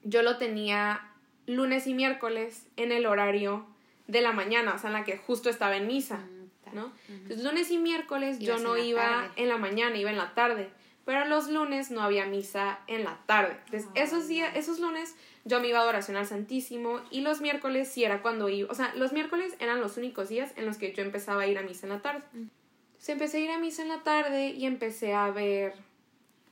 yo 0.03 0.22
lo 0.22 0.38
tenía 0.38 1.12
lunes 1.48 1.88
y 1.88 1.93
miércoles 1.93 2.67
en 2.75 2.91
el 2.91 3.05
horario 3.07 3.65
de 4.07 4.22
la 4.22 4.31
mañana, 4.31 4.75
o 4.75 4.77
sea, 4.77 4.89
en 4.89 4.93
la 4.93 5.03
que 5.03 5.17
justo 5.17 5.50
estaba 5.50 5.75
en 5.75 5.88
misa. 5.88 6.17
Mm. 6.17 6.37
¿No? 6.74 6.92
Entonces, 7.10 7.44
lunes 7.44 7.72
y 7.72 7.78
miércoles 7.78 8.40
yo 8.40 8.58
no 8.60 8.78
iba 8.78 9.32
en 9.36 9.50
la 9.50 9.58
mañana, 9.58 9.98
iba 9.98 10.10
en 10.10 10.18
la 10.18 10.34
tarde, 10.34 10.70
pero 11.06 11.26
los 11.26 11.50
lunes 11.50 11.92
no 11.92 12.02
había 12.02 12.26
misa 12.26 12.80
en 12.88 13.04
la 13.04 13.20
tarde. 13.26 13.58
Entonces, 13.66 13.90
esos 13.96 14.28
días, 14.28 14.56
esos 14.56 14.80
lunes 14.80 15.16
yo 15.46 15.60
me 15.62 15.70
iba 15.70 15.80
a 15.80 15.86
oración 15.86 16.18
al 16.18 16.28
Santísimo 16.28 17.02
y 17.12 17.22
los 17.22 17.42
miércoles 17.42 17.88
sí 17.88 18.04
era 18.04 18.22
cuando 18.22 18.50
iba, 18.50 18.70
o 18.72 18.76
sea, 18.76 18.94
los 18.96 19.14
miércoles 19.14 19.56
eran 19.60 19.80
los 19.80 19.98
únicos 19.98 20.30
días 20.30 20.52
en 20.58 20.66
los 20.66 20.78
que 20.78 20.94
yo 20.94 21.04
empezaba 21.04 21.44
a 21.44 21.48
ir 21.48 21.58
a 21.58 21.62
misa 21.62 21.86
en 21.86 21.94
la 21.94 22.02
tarde. 22.02 22.24
Mm. 22.34 22.48
Entonces, 22.88 23.10
empecé 23.10 23.38
a 23.38 23.40
ir 23.42 23.52
a 23.52 23.60
misa 23.60 23.82
en 23.84 23.90
la 23.90 24.04
tarde 24.04 24.50
y 24.50 24.66
empecé 24.66 25.14
a 25.14 25.30
ver 25.32 25.74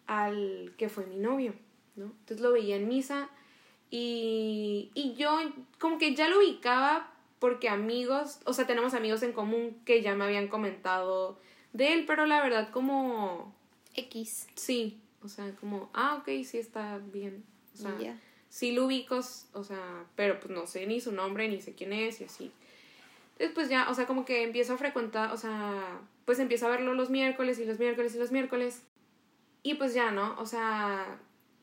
al 0.07 0.73
que 0.77 0.89
fue 0.89 1.05
mi 1.05 1.17
novio, 1.17 1.53
¿no? 1.95 2.05
Entonces 2.05 2.39
lo 2.39 2.51
veía 2.51 2.75
en 2.75 2.87
misa 2.87 3.29
y, 3.89 4.91
y 4.93 5.13
yo 5.15 5.37
como 5.79 5.97
que 5.97 6.15
ya 6.15 6.27
lo 6.29 6.39
ubicaba 6.39 7.14
porque 7.45 7.69
amigos, 7.69 8.39
o 8.45 8.53
sea, 8.53 8.65
tenemos 8.65 8.95
amigos 8.95 9.21
en 9.21 9.31
común 9.31 9.79
que 9.85 10.01
ya 10.01 10.15
me 10.15 10.23
habían 10.23 10.47
comentado 10.47 11.39
de 11.73 11.93
él, 11.93 12.05
pero 12.07 12.25
la 12.25 12.41
verdad 12.41 12.71
como... 12.71 13.53
X. 13.93 14.47
Sí, 14.55 14.99
o 15.21 15.27
sea, 15.27 15.51
como, 15.59 15.91
ah, 15.93 16.15
ok, 16.15 16.43
sí 16.43 16.57
está 16.57 16.97
bien. 16.97 17.43
O 17.75 17.77
sea, 17.77 18.19
sí 18.49 18.71
lo 18.71 18.87
ubico, 18.87 19.19
o 19.53 19.63
sea, 19.63 20.05
pero 20.15 20.39
pues 20.39 20.49
no 20.49 20.65
sé 20.65 20.87
ni 20.87 20.99
su 20.99 21.11
nombre, 21.11 21.47
ni 21.47 21.61
sé 21.61 21.75
quién 21.75 21.93
es 21.93 22.19
y 22.19 22.23
así. 22.23 22.51
Después 23.37 23.69
ya, 23.69 23.91
o 23.91 23.93
sea, 23.93 24.07
como 24.07 24.25
que 24.25 24.41
empiezo 24.41 24.73
a 24.73 24.77
frecuentar, 24.79 25.31
o 25.31 25.37
sea, 25.37 26.01
pues 26.25 26.39
empiezo 26.39 26.65
a 26.65 26.69
verlo 26.69 26.95
los 26.95 27.11
miércoles 27.11 27.59
y 27.59 27.65
los 27.65 27.77
miércoles 27.77 28.15
y 28.15 28.17
los 28.17 28.31
miércoles. 28.31 28.81
Y 29.61 29.75
pues 29.75 29.93
ya, 29.93 30.09
¿no? 30.09 30.35
O 30.39 30.47
sea, 30.47 31.19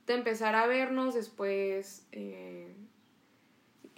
de 0.06 0.14
empezar 0.14 0.54
a 0.54 0.68
vernos, 0.68 1.14
después 1.14 2.06
eh, 2.12 2.72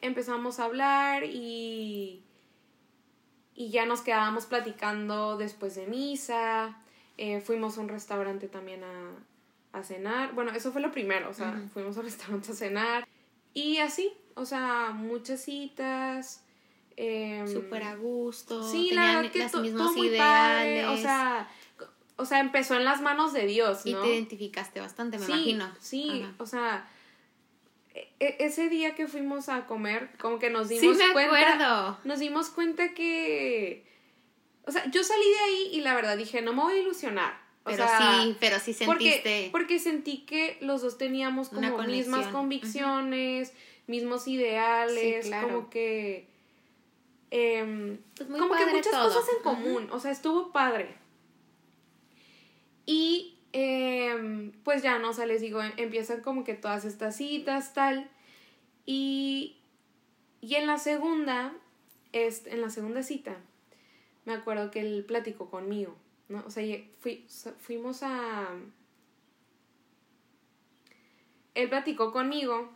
empezamos 0.07 0.61
a 0.61 0.65
hablar 0.65 1.25
y, 1.25 2.23
y 3.55 3.71
ya 3.71 3.87
nos 3.87 4.01
quedábamos 4.01 4.47
platicando 4.47 5.37
después 5.37 5.75
de 5.75 5.87
misa. 5.87 6.79
Eh, 7.17 7.41
fuimos 7.41 7.79
a 7.79 7.81
un 7.81 7.89
restaurante 7.89 8.49
también 8.49 8.83
a, 8.85 9.83
cenar. 9.83 10.35
Bueno, 10.35 10.53
eso 10.53 10.71
fue 10.71 10.81
lo 10.81 10.93
primero, 10.93 11.29
o 11.31 11.35
sea, 11.35 11.61
fuimos 11.73 11.99
al 11.99 12.05
restaurante 12.05 12.53
a 12.53 12.55
cenar. 12.55 13.09
Y 13.55 13.79
así, 13.79 14.13
o 14.35 14.45
sea, 14.45 14.93
muchas 14.95 15.43
citas. 15.43 16.45
Eh, 16.97 17.45
Súper 17.53 17.83
a 17.83 17.97
gusto. 17.97 18.63
Sí, 18.71 18.93
la 18.93 19.17
verdad 19.17 19.33
que 19.33 19.39
las 19.41 19.55
mismas 19.57 19.97
ideales. 19.97 20.87
o 20.87 20.97
sea, 20.97 21.49
o 22.17 22.25
sea, 22.25 22.39
empezó 22.39 22.77
en 22.77 22.85
las 22.85 23.01
manos 23.01 23.33
de 23.33 23.47
Dios, 23.47 23.85
¿no? 23.85 23.91
Y 23.91 23.95
te 23.95 24.15
identificaste 24.15 24.81
bastante, 24.81 25.19
me 25.19 25.25
imagino. 25.25 25.69
Sí, 25.81 26.25
o 26.39 26.47
sea, 26.47 26.89
e, 27.95 28.37
ese 28.41 28.69
día 28.69 28.95
que 28.95 29.07
fuimos 29.07 29.49
a 29.49 29.67
comer, 29.67 30.11
como 30.19 30.39
que 30.39 30.51
nos 30.51 30.69
dimos 30.69 30.97
sí, 30.97 31.05
me 31.05 31.13
cuenta. 31.13 31.55
Acuerdo. 31.55 31.99
Nos 32.05 32.19
dimos 32.19 32.51
cuenta 32.51 32.93
que. 32.93 33.87
O 34.67 34.73
sea, 34.73 34.91
yo 34.91 35.05
salí 35.05 35.25
de 35.25 35.39
ahí 35.39 35.69
y 35.73 35.81
la 35.83 35.95
verdad 35.95 36.17
dije, 36.17 36.43
no 36.43 36.53
me 36.53 36.63
voy 36.63 36.75
a 36.75 36.81
ilusionar. 36.81 37.39
pero 37.65 37.87
sí, 37.87 38.37
pero 38.41 38.59
sí 38.59 38.73
sentiste. 38.73 39.49
Porque, 39.53 39.79
sentí 39.79 40.25
que 40.25 40.59
los 40.61 40.83
dos 40.83 40.99
teníamos 40.99 41.51
como 41.51 41.79
mismas 41.83 42.27
convicciones, 42.29 43.53
mismos 43.87 44.27
ideales, 44.27 45.31
como 45.43 45.71
que. 45.71 46.27
Em, 47.31 47.99
pues 48.17 48.29
como 48.29 48.55
que 48.55 48.67
muchas 48.67 48.95
cosas 48.95 49.25
en 49.37 49.43
común. 49.43 49.89
O 49.93 50.01
sea, 50.01 50.11
estuvo 50.11 50.51
padre. 50.53 50.95
Y 52.87 53.34
Em, 53.57 54.51
pues 54.65 54.83
ya, 54.83 54.99
no, 54.99 55.11
o 55.11 55.13
sea, 55.13 55.27
les 55.27 55.41
digo, 55.41 55.61
empiezan 55.77 56.23
como 56.23 56.43
que 56.43 56.55
todas 56.55 56.85
estas 56.85 57.17
citas, 57.17 57.73
tal. 57.73 58.11
Y, 58.85 59.59
y 60.41 60.57
en 60.57 60.67
la 60.67 60.77
segunda, 60.77 61.55
es, 62.13 62.49
en 62.49 62.61
la 62.61 62.69
segunda 62.69 63.05
cita, 63.05 63.37
me 64.25 64.33
acuerdo 64.33 64.73
que 64.73 64.81
él 64.81 65.05
platicó 65.07 65.51
conmigo, 65.51 65.95
¿no? 66.29 66.43
O 66.45 66.51
sea, 66.51 66.65
fui, 66.99 67.27
fuimos 67.61 68.03
a... 68.03 68.49
Él 71.55 71.69
platicó 71.69 72.11
conmigo, 72.11 72.71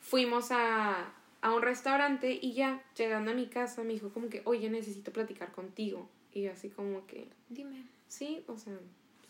fuimos 0.00 0.50
a, 0.50 1.14
a 1.42 1.54
un 1.54 1.62
restaurante 1.62 2.40
y 2.42 2.54
ya, 2.54 2.82
llegando 2.96 3.30
a 3.30 3.34
mi 3.34 3.46
casa, 3.46 3.84
me 3.84 3.92
dijo 3.92 4.08
como 4.12 4.28
que, 4.28 4.42
oye, 4.46 4.68
necesito 4.68 5.12
platicar 5.12 5.52
contigo. 5.52 6.08
Y 6.32 6.48
así 6.48 6.70
como 6.70 7.06
que... 7.06 7.28
Dime. 7.48 7.84
Sí, 8.08 8.42
o 8.48 8.58
sea, 8.58 8.74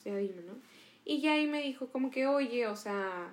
ya 0.04 0.16
dime, 0.16 0.42
¿no? 0.42 0.54
Y 1.04 1.20
ya 1.20 1.32
ahí 1.32 1.46
me 1.46 1.62
dijo 1.62 1.88
como 1.88 2.10
que, 2.10 2.26
oye, 2.26 2.66
o 2.66 2.76
sea, 2.76 3.32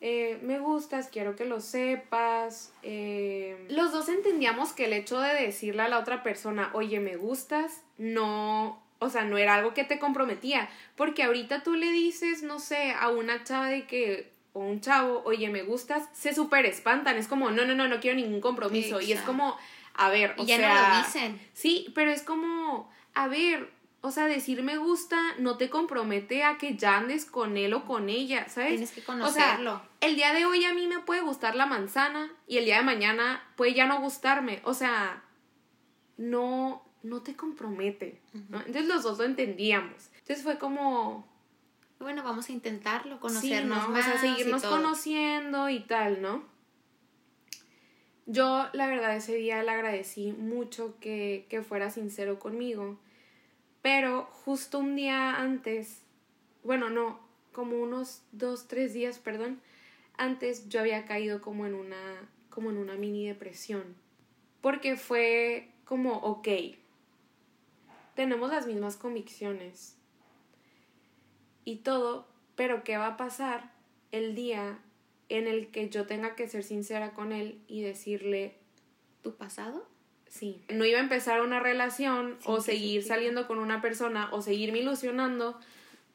eh, 0.00 0.38
me 0.42 0.58
gustas, 0.58 1.08
quiero 1.08 1.34
que 1.34 1.44
lo 1.44 1.60
sepas. 1.60 2.72
Eh, 2.82 3.66
los 3.70 3.92
dos 3.92 4.08
entendíamos 4.08 4.72
que 4.72 4.84
el 4.84 4.92
hecho 4.92 5.20
de 5.20 5.34
decirle 5.34 5.82
a 5.82 5.88
la 5.88 5.98
otra 5.98 6.22
persona, 6.22 6.70
oye, 6.72 7.00
me 7.00 7.16
gustas, 7.16 7.82
no, 7.96 8.82
o 9.00 9.10
sea, 9.10 9.24
no 9.24 9.38
era 9.38 9.54
algo 9.56 9.74
que 9.74 9.84
te 9.84 9.98
comprometía. 9.98 10.68
Porque 10.96 11.24
ahorita 11.24 11.62
tú 11.62 11.74
le 11.74 11.90
dices, 11.90 12.42
no 12.42 12.60
sé, 12.60 12.92
a 12.92 13.08
una 13.08 13.42
chava 13.44 13.68
de 13.68 13.86
que, 13.86 14.32
o 14.52 14.60
un 14.60 14.80
chavo, 14.80 15.22
oye, 15.24 15.48
me 15.50 15.62
gustas, 15.62 16.08
se 16.12 16.34
súper 16.34 16.66
espantan. 16.66 17.16
Es 17.16 17.26
como, 17.26 17.50
no, 17.50 17.64
no, 17.64 17.74
no, 17.74 17.88
no 17.88 18.00
quiero 18.00 18.16
ningún 18.16 18.40
compromiso. 18.40 19.00
Y 19.00 19.12
es 19.12 19.20
como, 19.22 19.56
a 19.94 20.10
ver, 20.10 20.34
o 20.38 20.44
ya 20.44 20.58
no 20.58 20.68
lo 20.68 21.04
dicen. 21.04 21.40
Sí, 21.54 21.92
pero 21.94 22.12
es 22.12 22.22
como, 22.22 22.88
a 23.14 23.26
ver, 23.26 23.68
o 24.08 24.10
sea, 24.10 24.26
decir 24.26 24.62
me 24.62 24.78
gusta 24.78 25.16
no 25.38 25.58
te 25.58 25.68
compromete 25.68 26.42
a 26.42 26.56
que 26.56 26.76
ya 26.76 26.96
andes 26.96 27.26
con 27.26 27.58
él 27.58 27.74
o 27.74 27.84
con 27.84 28.08
ella, 28.08 28.48
¿sabes? 28.48 28.70
Tienes 28.70 28.92
que 28.92 29.04
conocerlo. 29.04 29.74
O 29.74 29.76
sea, 29.76 29.88
el 30.00 30.16
día 30.16 30.32
de 30.32 30.46
hoy 30.46 30.64
a 30.64 30.72
mí 30.72 30.86
me 30.86 31.00
puede 31.00 31.20
gustar 31.20 31.54
la 31.54 31.66
manzana 31.66 32.32
y 32.46 32.56
el 32.56 32.64
día 32.64 32.78
de 32.78 32.84
mañana 32.84 33.42
puede 33.56 33.74
ya 33.74 33.86
no 33.86 34.00
gustarme. 34.00 34.62
O 34.64 34.72
sea, 34.72 35.22
no, 36.16 36.82
no 37.02 37.20
te 37.20 37.36
compromete, 37.36 38.20
¿no? 38.48 38.58
Entonces 38.58 38.86
los 38.86 39.02
dos 39.02 39.18
lo 39.18 39.24
entendíamos. 39.24 40.08
Entonces 40.20 40.42
fue 40.42 40.58
como... 40.58 41.28
Bueno, 42.00 42.22
vamos 42.22 42.48
a 42.48 42.52
intentarlo, 42.52 43.20
conocernos 43.20 43.88
más. 43.90 44.06
O 44.06 44.10
sea, 44.10 44.20
seguirnos 44.20 44.62
conociendo 44.62 45.68
y 45.68 45.80
tal, 45.80 46.22
¿no? 46.22 46.44
Yo, 48.24 48.68
la 48.72 48.86
verdad, 48.86 49.16
ese 49.16 49.34
día 49.34 49.62
le 49.62 49.70
agradecí 49.70 50.32
mucho 50.32 50.94
que, 51.00 51.46
que 51.50 51.62
fuera 51.62 51.90
sincero 51.90 52.38
conmigo 52.38 52.98
pero 53.82 54.24
justo 54.44 54.78
un 54.78 54.96
día 54.96 55.36
antes, 55.36 56.02
bueno, 56.62 56.90
no, 56.90 57.20
como 57.52 57.78
unos 57.78 58.22
dos, 58.32 58.68
tres 58.68 58.94
días, 58.94 59.18
perdón, 59.18 59.60
antes 60.16 60.68
yo 60.68 60.80
había 60.80 61.04
caído 61.04 61.40
como 61.40 61.66
en 61.66 61.74
una, 61.74 62.28
como 62.50 62.70
en 62.70 62.78
una 62.78 62.94
mini 62.94 63.26
depresión. 63.26 63.96
Porque 64.60 64.96
fue 64.96 65.70
como, 65.84 66.18
ok, 66.18 66.48
tenemos 68.14 68.50
las 68.50 68.66
mismas 68.66 68.96
convicciones 68.96 69.96
y 71.64 71.76
todo, 71.76 72.26
pero 72.56 72.82
¿qué 72.82 72.96
va 72.96 73.06
a 73.06 73.16
pasar 73.16 73.72
el 74.10 74.34
día 74.34 74.80
en 75.28 75.46
el 75.46 75.70
que 75.70 75.88
yo 75.88 76.06
tenga 76.06 76.34
que 76.34 76.48
ser 76.48 76.64
sincera 76.64 77.12
con 77.12 77.32
él 77.32 77.62
y 77.68 77.82
decirle... 77.82 78.56
¿Tu 79.22 79.34
pasado? 79.34 79.84
Sí. 80.28 80.62
No 80.68 80.84
iba 80.84 80.98
a 80.98 81.02
empezar 81.02 81.40
una 81.40 81.60
relación 81.60 82.36
o 82.44 82.60
seguir 82.60 83.02
saliendo 83.02 83.46
con 83.46 83.58
una 83.58 83.80
persona 83.80 84.28
o 84.32 84.42
seguirme 84.42 84.80
ilusionando 84.80 85.58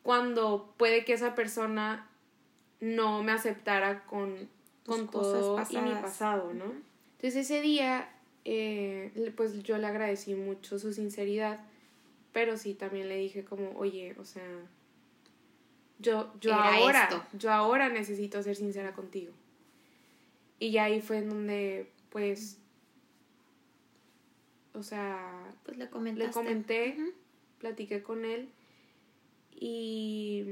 cuando 0.03 0.74
puede 0.77 1.03
que 1.05 1.13
esa 1.13 1.36
persona 1.36 2.08
no 2.79 3.24
me 3.24 3.32
aceptara 3.32 4.03
con, 4.05 4.50
con 4.86 5.10
todo 5.10 5.60
y 5.70 5.77
mi 5.77 5.91
pasado, 5.93 6.53
¿no? 6.53 6.65
Entonces 7.15 7.50
ese 7.50 7.62
día 7.62 8.10
eh, 8.46 9.34
pues 9.36 9.63
yo 9.63 9.77
le 9.77 9.88
agradecí 9.88 10.36
mucho 10.36 10.77
su 10.77 10.93
sinceridad, 10.93 11.60
pero 12.34 12.58
sí 12.58 12.74
también 12.74 13.08
le 13.08 13.17
dije 13.17 13.46
como, 13.46 13.72
oye, 13.77 14.15
o 14.20 14.25
sea, 14.25 14.43
yo, 16.00 16.34
yo 16.41 16.53
ahora, 16.53 17.29
yo 17.34 17.51
ahora 17.51 17.89
necesito 17.89 18.43
ser 18.43 18.55
sincera 18.55 18.93
contigo. 18.93 19.32
Y 20.60 20.72
ya 20.72 20.86
ahí 20.86 21.01
fue 21.01 21.20
en 21.20 21.29
donde, 21.29 21.89
pues, 22.10 22.58
o 24.74 24.84
sea, 24.84 25.53
pues 25.63 25.77
le, 25.77 25.86
le 25.86 26.32
comenté, 26.32 26.98
platiqué 27.60 28.01
con 28.01 28.25
él 28.25 28.50
y, 29.51 30.44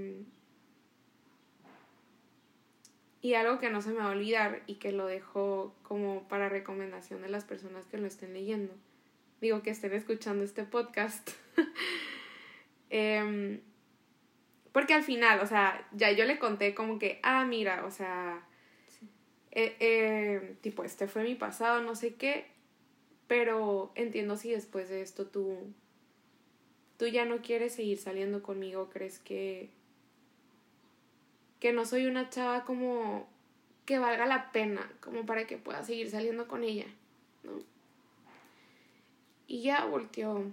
y 3.21 3.33
algo 3.33 3.59
que 3.59 3.69
no 3.69 3.81
se 3.81 3.89
me 3.89 3.97
va 3.97 4.05
a 4.05 4.11
olvidar 4.11 4.63
y 4.67 4.75
que 4.75 4.91
lo 4.91 5.07
dejo 5.07 5.75
como 5.83 6.27
para 6.27 6.49
recomendación 6.49 7.21
de 7.21 7.29
las 7.29 7.43
personas 7.43 7.85
que 7.87 7.97
lo 7.97 8.07
estén 8.07 8.33
leyendo, 8.33 8.73
digo 9.41 9.63
que 9.63 9.71
estén 9.71 9.93
escuchando 9.93 10.43
este 10.43 10.63
podcast. 10.63 11.31
Em, 12.93 13.61
porque 14.73 14.93
al 14.93 15.03
final, 15.03 15.39
o 15.39 15.45
sea, 15.45 15.87
ya 15.93 16.11
yo 16.11 16.25
le 16.25 16.39
conté 16.39 16.75
como 16.75 16.99
que, 16.99 17.21
ah, 17.23 17.45
mira, 17.45 17.85
o 17.85 17.91
sea, 17.91 18.45
eh, 19.51 19.77
eh, 19.79 20.57
tipo, 20.59 20.83
este 20.83 21.07
fue 21.07 21.23
mi 21.23 21.35
pasado, 21.35 21.81
no 21.81 21.95
sé 21.95 22.15
qué, 22.15 22.50
pero 23.31 23.93
entiendo 23.95 24.35
si 24.35 24.51
después 24.51 24.89
de 24.89 25.01
esto 25.01 25.25
tú, 25.25 25.55
tú 26.97 27.07
ya 27.07 27.23
no 27.23 27.41
quieres 27.41 27.73
seguir 27.73 27.97
saliendo 27.97 28.43
conmigo, 28.43 28.89
crees 28.89 29.19
que, 29.19 29.69
que 31.61 31.71
no 31.71 31.85
soy 31.85 32.07
una 32.07 32.29
chava 32.29 32.65
como 32.65 33.29
que 33.85 33.99
valga 33.99 34.25
la 34.25 34.51
pena, 34.51 34.91
como 34.99 35.25
para 35.25 35.47
que 35.47 35.55
pueda 35.55 35.81
seguir 35.81 36.09
saliendo 36.09 36.49
con 36.49 36.65
ella, 36.65 36.87
¿no? 37.43 37.53
Y 39.47 39.61
ya 39.61 39.85
volteó, 39.85 40.43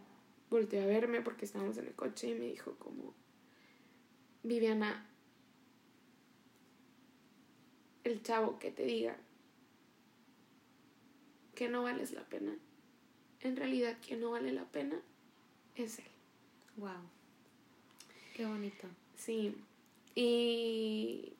volteó 0.49 0.81
a 0.81 0.87
verme 0.87 1.21
porque 1.21 1.47
estábamos 1.47 1.79
en 1.79 1.89
el 1.89 1.95
coche 1.97 2.29
y 2.29 2.35
me 2.35 2.47
dijo 2.47 2.77
como, 2.77 3.13
Viviana, 4.45 5.05
el 8.05 8.23
chavo 8.23 8.61
que 8.61 8.71
te 8.71 8.85
diga 8.85 9.17
que 11.57 11.69
no 11.69 11.83
vales 11.83 12.13
la 12.13 12.23
pena, 12.23 12.57
en 13.41 13.57
realidad 13.57 13.97
quien 14.07 14.21
no 14.21 14.31
vale 14.31 14.53
la 14.53 14.65
pena 14.65 15.01
es 15.77 15.99
él. 15.99 16.05
Wow. 16.77 16.91
Qué 18.35 18.47
bonito. 18.47 18.87
Sí. 19.17 19.57
Y, 20.15 21.33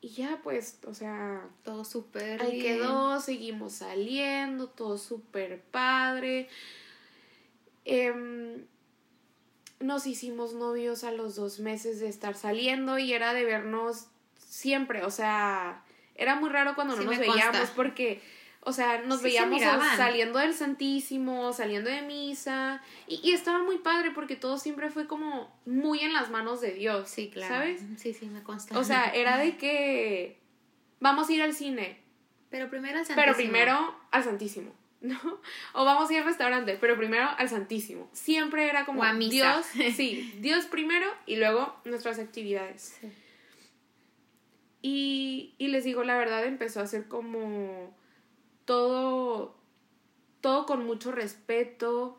y 0.00 0.08
ya 0.08 0.40
pues, 0.42 0.78
o 0.86 0.94
sea, 0.94 1.48
todo 1.62 1.84
súper 1.84 2.42
ahí 2.42 2.60
quedó, 2.60 3.20
seguimos 3.20 3.74
saliendo, 3.74 4.68
todo 4.68 4.98
súper 4.98 5.60
padre. 5.60 6.48
Em, 7.84 8.66
nos 9.80 10.06
hicimos 10.06 10.54
novios 10.54 11.04
a 11.04 11.12
los 11.12 11.34
dos 11.34 11.58
meses 11.60 12.00
de 12.00 12.08
estar 12.08 12.34
saliendo 12.36 12.98
y 12.98 13.12
era 13.12 13.34
de 13.34 13.44
vernos 13.44 14.06
siempre, 14.38 15.04
o 15.04 15.10
sea, 15.10 15.84
era 16.14 16.36
muy 16.36 16.50
raro 16.50 16.74
cuando 16.74 16.96
no 16.96 17.02
nos 17.02 17.18
veíamos 17.18 17.70
porque 17.70 18.20
o 18.64 18.72
sea, 18.72 19.02
nos 19.02 19.22
veíamos 19.22 19.60
saliendo 19.96 20.38
del 20.38 20.54
Santísimo, 20.54 21.52
saliendo 21.52 21.90
de 21.90 22.02
misa, 22.02 22.80
y, 23.08 23.32
estaba 23.32 23.62
muy 23.62 23.78
padre 23.78 24.12
porque 24.12 24.36
todo 24.36 24.56
siempre 24.56 24.88
fue 24.90 25.08
como 25.08 25.52
muy 25.66 26.00
en 26.00 26.12
las 26.12 26.30
manos 26.30 26.60
de 26.60 26.72
Dios. 26.72 27.10
Sí, 27.10 27.28
claro. 27.28 27.54
¿Sabes? 27.54 27.82
Sí, 27.96 28.14
sí, 28.14 28.26
me 28.26 28.42
consta. 28.42 28.78
O 28.78 28.84
sea, 28.84 29.06
era 29.14 29.36
de 29.36 29.56
que 29.56 30.38
vamos 31.00 31.28
a 31.28 31.32
ir 31.32 31.42
al 31.42 31.54
cine. 31.54 31.98
Pero 32.50 32.70
primero 32.70 32.98
al 32.98 33.04
Santísimo. 33.06 33.24
Pero 33.24 33.36
primero 33.36 33.96
al 34.12 34.22
Santísimo, 34.22 34.72
¿no? 35.00 35.18
O 35.72 35.84
vamos 35.84 36.08
a 36.08 36.12
ir 36.12 36.20
al 36.20 36.26
restaurante, 36.26 36.78
pero 36.80 36.96
primero 36.96 37.28
al 37.36 37.48
Santísimo. 37.48 38.08
Siempre 38.12 38.68
era 38.68 38.84
como 38.84 39.02
a 39.02 39.12
Dios, 39.12 39.66
sí, 39.96 40.34
Dios 40.38 40.66
primero 40.66 41.08
y 41.26 41.34
luego 41.34 41.74
nuestras 41.84 42.20
actividades. 42.20 42.96
Y, 44.82 45.54
y 45.58 45.68
les 45.68 45.82
digo, 45.82 46.04
la 46.04 46.16
verdad 46.16 46.44
empezó 46.44 46.80
a 46.80 46.86
ser 46.86 47.08
como 47.08 47.92
todo, 48.64 49.56
todo 50.40 50.66
con 50.66 50.84
mucho 50.84 51.12
respeto, 51.12 52.18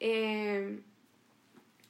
eh, 0.00 0.80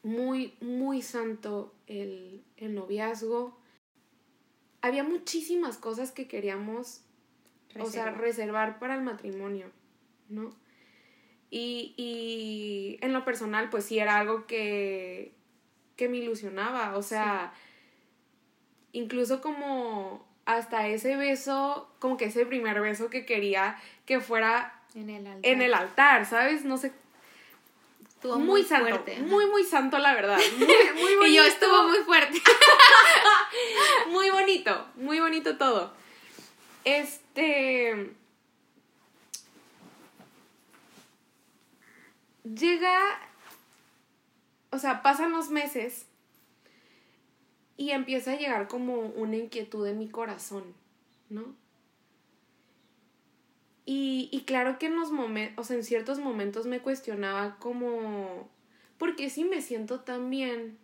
muy, 0.02 0.54
muy 0.60 1.02
santo 1.02 1.74
el, 1.86 2.44
noviazgo. 2.60 3.58
Había 4.80 5.04
muchísimas 5.04 5.78
cosas 5.78 6.12
que 6.12 6.28
queríamos, 6.28 7.02
o 7.78 7.86
sea, 7.86 8.10
reservar 8.10 8.78
para 8.78 8.94
el 8.94 9.02
matrimonio, 9.02 9.70
¿no? 10.28 10.50
Y, 11.50 11.94
y 11.96 12.98
en 13.04 13.12
lo 13.12 13.24
personal, 13.24 13.70
pues 13.70 13.84
sí 13.84 13.98
era 13.98 14.18
algo 14.18 14.46
que, 14.46 15.34
que 15.96 16.08
me 16.08 16.18
ilusionaba, 16.18 16.96
o 16.96 17.02
sea, 17.02 17.54
incluso 18.92 19.40
como 19.40 20.26
hasta 20.46 20.88
ese 20.88 21.16
beso, 21.16 21.88
como 21.98 22.16
que 22.16 22.26
ese 22.26 22.46
primer 22.46 22.80
beso 22.80 23.10
que 23.10 23.24
quería 23.24 23.80
que 24.06 24.20
fuera 24.20 24.80
en 24.94 25.10
el 25.10 25.26
altar, 25.26 25.50
en 25.50 25.62
el 25.62 25.74
altar 25.74 26.26
¿sabes? 26.26 26.64
No 26.64 26.76
sé. 26.76 26.92
Estuvo 28.02 28.38
muy, 28.38 28.62
santo, 28.62 28.88
fuerte. 28.88 29.18
Muy, 29.20 29.46
muy 29.46 29.64
santo, 29.64 29.98
la 29.98 30.14
verdad. 30.14 30.38
Muy, 30.58 30.66
muy 30.66 31.14
bonito. 31.14 31.26
y 31.26 31.34
yo 31.34 31.44
estuvo 31.44 31.88
muy 31.88 31.98
fuerte. 31.98 32.40
muy 34.10 34.30
bonito, 34.30 34.86
muy 34.94 35.20
bonito 35.20 35.58
todo. 35.58 35.92
Este. 36.84 38.14
Llega. 42.44 43.20
O 44.70 44.78
sea, 44.78 45.02
pasan 45.02 45.32
los 45.32 45.50
meses 45.50 46.06
y 47.76 47.90
empieza 47.90 48.32
a 48.32 48.36
llegar 48.36 48.68
como 48.68 49.00
una 49.00 49.36
inquietud 49.36 49.86
en 49.86 49.98
mi 49.98 50.08
corazón, 50.08 50.74
¿no? 51.28 51.56
Y, 53.86 54.28
y 54.32 54.42
claro 54.42 54.78
que 54.78 54.86
en 54.86 54.96
los 54.96 55.10
momentos, 55.10 55.64
o 55.64 55.66
sea, 55.66 55.76
en 55.76 55.84
ciertos 55.84 56.18
momentos 56.18 56.66
me 56.66 56.80
cuestionaba 56.80 57.58
como, 57.58 58.48
¿por 58.96 59.14
qué 59.16 59.28
si 59.28 59.44
me 59.44 59.60
siento 59.60 60.00
tan 60.00 60.30
bien? 60.30 60.78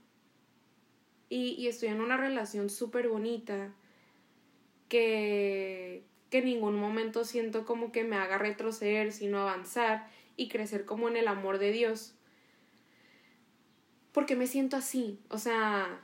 Y, 1.28 1.52
y 1.52 1.68
estoy 1.68 1.88
en 1.88 2.00
una 2.00 2.16
relación 2.16 2.68
súper 2.68 3.08
bonita 3.08 3.72
que, 4.88 6.04
que 6.28 6.38
en 6.38 6.44
ningún 6.44 6.74
momento 6.74 7.24
siento 7.24 7.64
como 7.64 7.92
que 7.92 8.04
me 8.04 8.16
haga 8.16 8.36
retroceder, 8.36 9.12
sino 9.12 9.38
avanzar 9.38 10.08
y 10.36 10.48
crecer 10.48 10.84
como 10.84 11.08
en 11.08 11.16
el 11.16 11.28
amor 11.28 11.58
de 11.58 11.72
Dios. 11.72 12.14
Porque 14.12 14.36
me 14.36 14.48
siento 14.48 14.76
así, 14.76 15.20
o 15.28 15.38
sea, 15.38 16.02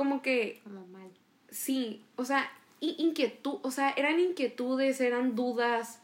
como 0.00 0.22
que... 0.22 0.62
Como 0.64 0.86
mal. 0.86 1.10
Sí, 1.50 2.02
o 2.16 2.24
sea, 2.24 2.50
inquietud, 2.80 3.58
o 3.60 3.70
sea, 3.70 3.90
eran 3.90 4.18
inquietudes, 4.18 4.98
eran 5.02 5.34
dudas 5.34 6.00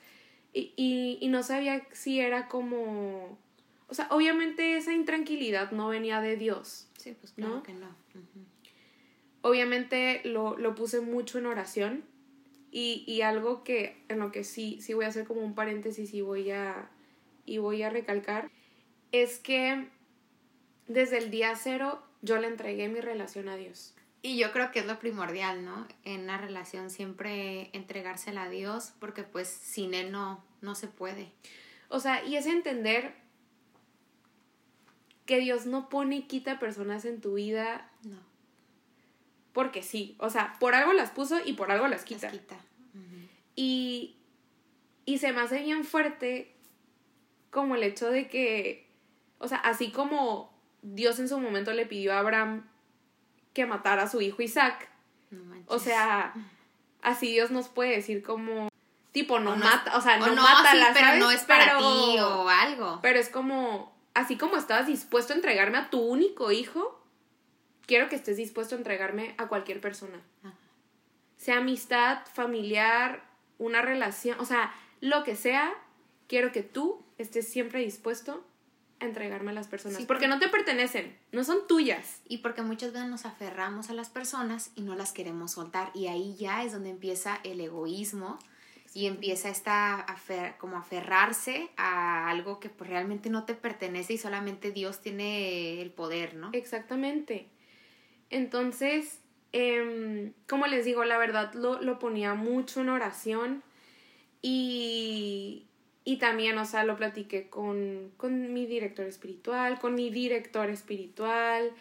y, 0.52 1.16
y, 1.18 1.26
no 1.28 1.42
sabía 1.42 1.82
si 1.92 2.20
era 2.20 2.46
como... 2.46 3.38
O 3.88 3.94
sea, 3.94 4.08
obviamente 4.10 4.76
esa 4.76 4.92
intranquilidad 4.92 5.70
no 5.70 5.88
venía 5.88 6.20
de 6.20 6.36
Dios. 6.36 6.88
Sí, 6.98 7.16
pues 7.18 7.32
claro 7.32 7.62
que 7.62 7.72
no. 7.72 7.88
Obviamente 9.40 10.20
lo, 10.24 10.58
lo, 10.58 10.74
puse 10.74 11.00
mucho 11.00 11.38
en 11.38 11.46
oración 11.46 12.04
y, 12.70 13.02
y, 13.06 13.22
algo 13.22 13.64
que 13.64 14.04
en 14.10 14.18
lo 14.18 14.30
que 14.30 14.44
sí, 14.44 14.78
sí 14.82 14.92
voy 14.92 15.06
a 15.06 15.08
hacer 15.08 15.26
como 15.26 15.40
un 15.40 15.54
paréntesis 15.54 16.12
y 16.12 16.20
voy 16.20 16.50
a, 16.50 16.90
y 17.46 17.56
voy 17.56 17.82
a 17.82 17.88
recalcar 17.88 18.50
es 19.10 19.38
que 19.38 19.88
desde 20.86 21.16
el 21.16 21.30
día 21.30 21.56
cero 21.56 22.05
yo 22.22 22.38
le 22.38 22.48
entregué 22.48 22.88
mi 22.88 23.00
relación 23.00 23.48
a 23.48 23.56
Dios. 23.56 23.94
Y 24.22 24.38
yo 24.38 24.50
creo 24.50 24.72
que 24.72 24.80
es 24.80 24.86
lo 24.86 24.98
primordial, 24.98 25.64
¿no? 25.64 25.86
En 26.04 26.22
una 26.22 26.38
relación 26.38 26.90
siempre 26.90 27.70
entregársela 27.72 28.44
a 28.44 28.48
Dios, 28.48 28.92
porque 28.98 29.22
pues 29.22 29.48
sin 29.48 29.94
Él 29.94 30.10
no, 30.10 30.44
no 30.60 30.74
se 30.74 30.88
puede. 30.88 31.30
O 31.88 32.00
sea, 32.00 32.24
y 32.24 32.36
es 32.36 32.46
entender 32.46 33.14
que 35.26 35.38
Dios 35.38 35.66
no 35.66 35.88
pone 35.88 36.16
y 36.16 36.22
quita 36.22 36.58
personas 36.58 37.04
en 37.04 37.20
tu 37.20 37.34
vida. 37.34 37.90
No. 38.02 38.18
Porque 39.52 39.82
sí, 39.82 40.16
o 40.18 40.30
sea, 40.30 40.56
por 40.58 40.74
algo 40.74 40.92
las 40.92 41.10
puso 41.10 41.38
y 41.44 41.52
por 41.52 41.70
algo 41.70 41.86
las 41.88 42.04
quita. 42.04 42.26
Las 42.26 42.32
quita. 42.32 42.56
y, 43.54 44.16
y 45.04 45.18
se 45.18 45.32
me 45.32 45.40
hace 45.40 45.62
bien 45.62 45.84
fuerte 45.84 46.52
como 47.50 47.74
el 47.74 47.82
hecho 47.84 48.10
de 48.10 48.28
que, 48.28 48.88
o 49.38 49.48
sea, 49.48 49.58
así 49.58 49.90
como 49.90 50.55
Dios 50.94 51.18
en 51.18 51.28
su 51.28 51.40
momento 51.40 51.72
le 51.72 51.84
pidió 51.84 52.12
a 52.12 52.20
Abraham 52.20 52.64
que 53.52 53.66
matara 53.66 54.04
a 54.04 54.08
su 54.08 54.20
hijo 54.20 54.42
Isaac. 54.42 54.88
o 55.66 55.78
sea, 55.78 56.32
así 57.02 57.32
Dios 57.32 57.50
nos 57.50 57.68
puede 57.68 57.96
decir 57.96 58.22
como 58.22 58.68
tipo 59.10 59.40
no, 59.40 59.56
mata, 59.56 59.96
o 59.96 60.00
sea, 60.00 60.18
no, 60.18 60.34
mata 60.34 60.74
la 60.74 60.92
pero 60.92 61.16
no 61.18 61.30
es 61.30 61.42
para 61.42 61.78
ti 61.78 62.18
o 62.20 62.48
algo. 62.48 63.00
Pero 63.02 63.18
es 63.18 63.28
como 63.28 63.96
así 64.14 64.36
como 64.38 64.56
estabas 64.56 64.86
dispuesto 64.86 65.32
a 65.32 65.36
entregarme 65.36 65.78
a 65.78 65.90
tu 65.90 66.00
único 66.00 66.52
hijo, 66.52 67.02
quiero 67.86 68.08
que 68.08 68.16
estés 68.16 68.36
dispuesto 68.36 68.74
a 68.74 68.78
entregarme 68.78 69.34
a 69.38 69.48
cualquier 69.48 69.80
persona. 69.80 70.20
Sea 71.36 71.58
amistad, 71.58 72.20
familiar, 72.32 73.24
una 73.58 73.82
relación, 73.82 74.38
o 74.38 74.44
sea, 74.44 74.72
lo 75.00 75.24
que 75.24 75.34
sea, 75.34 75.74
quiero 76.28 76.52
que 76.52 76.62
tú 76.62 77.04
estés 77.18 77.48
siempre 77.48 77.80
dispuesto 77.80 78.44
entregarme 79.00 79.50
a 79.50 79.54
las 79.54 79.68
personas. 79.68 80.02
porque 80.06 80.28
no 80.28 80.38
te 80.38 80.48
pertenecen, 80.48 81.16
no 81.32 81.44
son 81.44 81.66
tuyas. 81.66 82.20
Y 82.28 82.38
porque 82.38 82.62
muchas 82.62 82.92
veces 82.92 83.08
nos 83.08 83.26
aferramos 83.26 83.90
a 83.90 83.94
las 83.94 84.10
personas 84.10 84.70
y 84.74 84.82
no 84.82 84.94
las 84.94 85.12
queremos 85.12 85.52
soltar. 85.52 85.90
Y 85.94 86.06
ahí 86.06 86.36
ya 86.36 86.64
es 86.64 86.72
donde 86.72 86.90
empieza 86.90 87.40
el 87.44 87.60
egoísmo 87.60 88.38
y 88.94 89.06
empieza 89.06 89.50
esta 89.50 90.00
afer 90.00 90.56
como 90.56 90.78
aferrarse 90.78 91.68
a 91.76 92.30
algo 92.30 92.60
que 92.60 92.70
pues, 92.70 92.88
realmente 92.88 93.28
no 93.28 93.44
te 93.44 93.54
pertenece 93.54 94.14
y 94.14 94.18
solamente 94.18 94.72
Dios 94.72 95.00
tiene 95.00 95.82
el 95.82 95.90
poder, 95.90 96.34
¿no? 96.34 96.50
Exactamente. 96.54 97.48
Entonces, 98.30 99.20
em, 99.52 100.32
como 100.48 100.66
les 100.66 100.84
digo, 100.84 101.04
la 101.04 101.18
verdad 101.18 101.52
lo, 101.52 101.82
lo 101.82 101.98
ponía 101.98 102.34
mucho 102.34 102.80
en 102.80 102.88
oración 102.88 103.62
y, 104.40 105.66
y 106.08 106.18
también, 106.18 106.56
o 106.56 106.64
sea, 106.64 106.84
lo 106.84 106.96
platiqué 106.96 107.50
con, 107.50 108.12
con 108.16 108.54
mi 108.54 108.64
director 108.64 109.04
espiritual, 109.06 109.80
con 109.80 109.96
mi 109.96 110.08
director 110.08 110.70
espiritual 110.70 111.72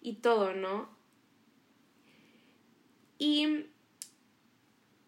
y 0.00 0.14
todo, 0.14 0.54
¿no? 0.54 0.88
Y 3.18 3.66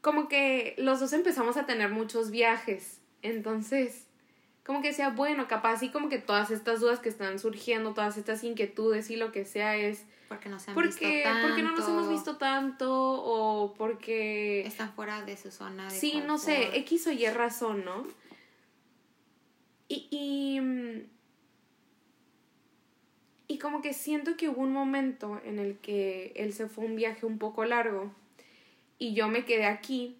como 0.00 0.26
que 0.26 0.74
los 0.76 0.98
dos 0.98 1.12
empezamos 1.12 1.56
a 1.56 1.66
tener 1.66 1.90
muchos 1.90 2.32
viajes. 2.32 2.98
Entonces, 3.22 4.08
como 4.66 4.82
que 4.82 4.92
sea 4.92 5.10
bueno, 5.10 5.46
capaz 5.46 5.84
y 5.84 5.90
como 5.90 6.08
que 6.08 6.18
todas 6.18 6.50
estas 6.50 6.80
dudas 6.80 6.98
que 6.98 7.10
están 7.10 7.38
surgiendo, 7.38 7.94
todas 7.94 8.16
estas 8.16 8.42
inquietudes 8.42 9.08
y 9.08 9.14
lo 9.14 9.30
que 9.30 9.44
sea 9.44 9.76
es 9.76 10.04
porque 10.28 10.48
no 10.48 10.58
se 10.58 10.72
han 10.72 10.76
visto 10.76 11.06
tanto. 11.22 11.46
Porque 11.46 11.62
no 11.62 11.76
nos 11.76 11.88
hemos 11.88 12.08
visto 12.08 12.36
tanto 12.38 12.90
o 12.90 13.72
porque 13.74 14.66
están 14.66 14.92
fuera 14.92 15.22
de 15.22 15.36
su 15.36 15.52
zona 15.52 15.84
de 15.84 15.90
Sí, 15.90 16.20
no 16.26 16.38
sé, 16.38 16.76
X 16.78 17.06
o 17.06 17.12
Y 17.12 17.24
razón, 17.28 17.84
¿no? 17.84 18.04
Y, 19.94 20.08
y 20.10 21.06
y 23.46 23.58
como 23.58 23.82
que 23.82 23.92
siento 23.92 24.36
que 24.36 24.48
hubo 24.48 24.62
un 24.62 24.72
momento 24.72 25.40
en 25.44 25.58
el 25.58 25.78
que 25.78 26.32
él 26.34 26.52
se 26.52 26.66
fue 26.66 26.84
un 26.84 26.96
viaje 26.96 27.26
un 27.26 27.38
poco 27.38 27.64
largo 27.64 28.12
y 28.98 29.14
yo 29.14 29.28
me 29.28 29.44
quedé 29.44 29.66
aquí 29.66 30.18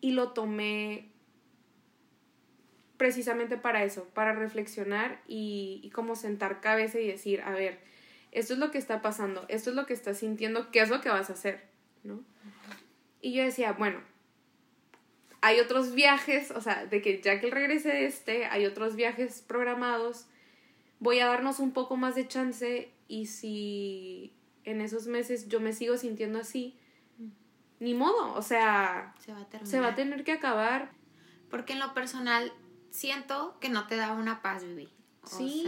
y 0.00 0.12
lo 0.12 0.32
tomé 0.32 1.08
precisamente 2.96 3.56
para 3.56 3.82
eso, 3.82 4.04
para 4.14 4.34
reflexionar 4.34 5.20
y, 5.26 5.80
y 5.82 5.90
como 5.90 6.16
sentar 6.16 6.60
cabeza 6.60 7.00
y 7.00 7.06
decir, 7.06 7.42
a 7.42 7.50
ver, 7.50 7.80
esto 8.30 8.52
es 8.52 8.58
lo 8.58 8.70
que 8.70 8.78
está 8.78 9.02
pasando, 9.02 9.44
esto 9.48 9.70
es 9.70 9.76
lo 9.76 9.86
que 9.86 9.94
estás 9.94 10.18
sintiendo, 10.18 10.70
¿qué 10.70 10.80
es 10.80 10.90
lo 10.90 11.00
que 11.00 11.08
vas 11.08 11.28
a 11.28 11.32
hacer? 11.32 11.64
¿No? 12.04 12.22
Y 13.20 13.34
yo 13.34 13.42
decía, 13.42 13.72
bueno, 13.72 14.00
hay 15.40 15.60
otros 15.60 15.94
viajes, 15.94 16.50
o 16.50 16.60
sea, 16.60 16.86
de 16.86 17.00
que 17.02 17.20
ya 17.20 17.40
que 17.40 17.46
él 17.46 17.52
regrese 17.52 17.88
de 17.88 18.06
este, 18.06 18.46
hay 18.46 18.66
otros 18.66 18.96
viajes 18.96 19.42
programados, 19.42 20.26
voy 20.98 21.20
a 21.20 21.26
darnos 21.26 21.58
un 21.58 21.72
poco 21.72 21.96
más 21.96 22.14
de 22.14 22.28
chance 22.28 22.90
y 23.08 23.26
si 23.26 24.32
en 24.64 24.80
esos 24.80 25.06
meses 25.06 25.48
yo 25.48 25.60
me 25.60 25.72
sigo 25.72 25.96
sintiendo 25.96 26.38
así, 26.38 26.76
ni 27.78 27.94
modo, 27.94 28.34
o 28.34 28.42
sea, 28.42 29.14
se 29.18 29.32
va, 29.32 29.40
a 29.40 29.66
se 29.66 29.80
va 29.80 29.88
a 29.88 29.94
tener 29.94 30.22
que 30.22 30.32
acabar. 30.32 30.90
Porque 31.50 31.72
en 31.72 31.80
lo 31.80 31.92
personal 31.94 32.52
siento 32.90 33.58
que 33.60 33.68
no 33.68 33.86
te 33.86 33.96
daba 33.96 34.14
una 34.14 34.42
paz 34.42 34.64
vivir. 34.64 34.90
Sí, 35.24 35.66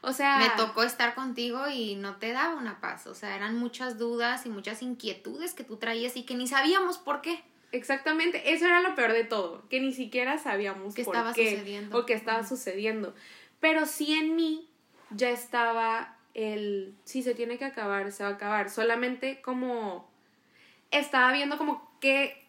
o 0.00 0.12
sea, 0.12 0.38
me 0.38 0.50
tocó 0.56 0.82
estar 0.82 1.14
contigo 1.14 1.68
y 1.68 1.94
no 1.94 2.16
te 2.16 2.32
daba 2.32 2.56
una 2.56 2.80
paz, 2.80 3.06
o 3.06 3.14
sea, 3.14 3.36
eran 3.36 3.56
muchas 3.56 3.96
dudas 3.96 4.44
y 4.44 4.48
muchas 4.48 4.82
inquietudes 4.82 5.54
que 5.54 5.62
tú 5.62 5.76
traías 5.76 6.16
y 6.16 6.24
que 6.24 6.34
ni 6.34 6.48
sabíamos 6.48 6.98
por 6.98 7.20
qué. 7.20 7.44
Exactamente, 7.70 8.52
eso 8.52 8.66
era 8.66 8.80
lo 8.80 8.94
peor 8.94 9.12
de 9.12 9.24
todo, 9.24 9.68
que 9.68 9.80
ni 9.80 9.92
siquiera 9.92 10.38
sabíamos 10.38 10.94
¿Qué 10.94 11.04
por 11.04 11.14
estaba 11.14 11.34
qué 11.34 11.50
sucediendo? 11.50 11.98
o 11.98 12.06
qué 12.06 12.14
estaba 12.14 12.44
sucediendo. 12.44 13.14
Pero 13.60 13.86
sí 13.86 14.14
en 14.14 14.36
mí 14.36 14.70
ya 15.10 15.30
estaba 15.30 16.16
el, 16.34 16.94
si 17.04 17.22
se 17.22 17.34
tiene 17.34 17.58
que 17.58 17.64
acabar, 17.64 18.10
se 18.12 18.22
va 18.22 18.30
a 18.30 18.32
acabar. 18.34 18.70
Solamente 18.70 19.42
como 19.42 20.08
estaba 20.90 21.32
viendo 21.32 21.58
como 21.58 21.90
qué, 22.00 22.42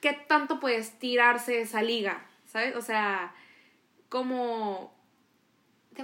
qué 0.00 0.12
tanto 0.14 0.60
puedes 0.60 0.98
tirarse 0.98 1.60
esa 1.60 1.82
liga, 1.82 2.26
¿sabes? 2.46 2.74
O 2.76 2.82
sea, 2.82 3.34
como 4.08 4.94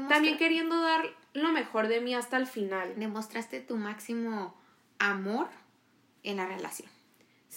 también 0.09 0.38
queriendo 0.38 0.81
dar 0.81 1.05
lo 1.35 1.53
mejor 1.53 1.88
de 1.88 2.01
mí 2.01 2.14
hasta 2.14 2.37
el 2.37 2.46
final. 2.46 2.94
Demostraste 2.98 3.61
tu 3.61 3.77
máximo 3.77 4.55
amor 4.98 5.48
en 6.22 6.37
la 6.38 6.46
relación. 6.46 6.90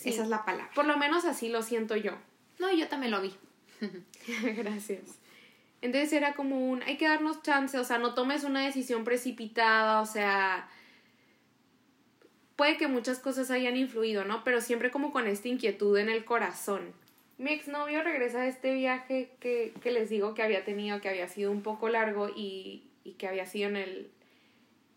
Esa 0.03 0.23
es 0.23 0.29
la 0.29 0.43
palabra. 0.43 0.71
Por 0.75 0.85
lo 0.85 0.97
menos 0.97 1.25
así 1.25 1.49
lo 1.49 1.61
siento 1.61 1.95
yo. 1.95 2.11
No, 2.59 2.71
yo 2.73 2.87
también 2.87 3.11
lo 3.11 3.21
vi. 3.21 3.33
Gracias. 4.57 5.19
Entonces 5.81 6.13
era 6.13 6.33
como 6.33 6.69
un, 6.69 6.81
hay 6.83 6.97
que 6.97 7.07
darnos 7.07 7.41
chance, 7.43 7.77
o 7.77 7.83
sea, 7.83 7.97
no 7.97 8.13
tomes 8.13 8.43
una 8.43 8.65
decisión 8.65 9.03
precipitada, 9.03 10.01
o 10.01 10.05
sea, 10.05 10.67
puede 12.55 12.77
que 12.77 12.87
muchas 12.87 13.19
cosas 13.19 13.51
hayan 13.51 13.77
influido, 13.77 14.25
¿no? 14.25 14.43
Pero 14.43 14.61
siempre 14.61 14.89
como 14.89 15.11
con 15.11 15.27
esta 15.27 15.47
inquietud 15.47 15.97
en 15.97 16.09
el 16.09 16.25
corazón. 16.25 16.93
Mi 17.37 17.51
exnovio 17.51 18.01
regresa 18.01 18.41
de 18.41 18.49
este 18.49 18.73
viaje 18.73 19.29
que, 19.39 19.73
que 19.81 19.91
les 19.91 20.09
digo 20.09 20.33
que 20.33 20.41
había 20.41 20.63
tenido, 20.63 21.01
que 21.01 21.09
había 21.09 21.27
sido 21.27 21.51
un 21.51 21.61
poco 21.61 21.89
largo 21.89 22.29
y, 22.29 22.89
y 23.03 23.13
que 23.13 23.27
había 23.27 23.45
sido 23.45 23.69
en 23.69 23.75
el, 23.75 24.11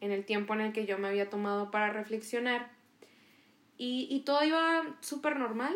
en 0.01 0.13
el 0.13 0.25
tiempo 0.25 0.55
en 0.55 0.61
el 0.61 0.73
que 0.73 0.87
yo 0.87 0.99
me 0.99 1.09
había 1.09 1.29
tomado 1.29 1.71
para 1.71 1.93
reflexionar. 1.93 2.71
Y, 3.79 4.09
y 4.11 4.21
todo 4.21 4.45
iba 4.45 4.97
súper 5.01 5.39
normal, 5.39 5.75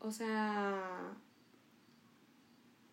o 0.00 0.10
sea, 0.10 1.14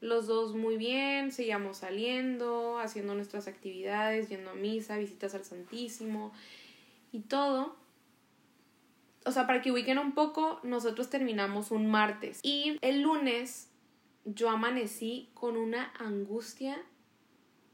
los 0.02 0.28
dos 0.28 0.56
muy 0.56 0.78
bien, 0.78 1.32
seguíamos 1.32 1.78
saliendo, 1.78 2.80
haciendo 2.80 3.16
nuestras 3.16 3.48
actividades, 3.48 4.30
yendo 4.30 4.52
a 4.52 4.56
misa, 4.56 4.98
visitas 4.98 5.36
al 5.36 5.44
Santísimo 5.44 6.32
y 7.12 7.22
todo. 7.22 7.76
O 9.26 9.32
sea, 9.32 9.46
para 9.48 9.62
que 9.62 9.72
ubiquen 9.72 9.98
un 9.98 10.14
poco, 10.14 10.60
nosotros 10.64 11.10
terminamos 11.10 11.72
un 11.72 11.90
martes 11.92 12.40
y 12.44 12.78
el 12.82 13.02
lunes 13.02 13.70
yo 14.26 14.50
amanecí 14.50 15.30
con 15.34 15.58
una 15.58 15.92
angustia 16.00 16.82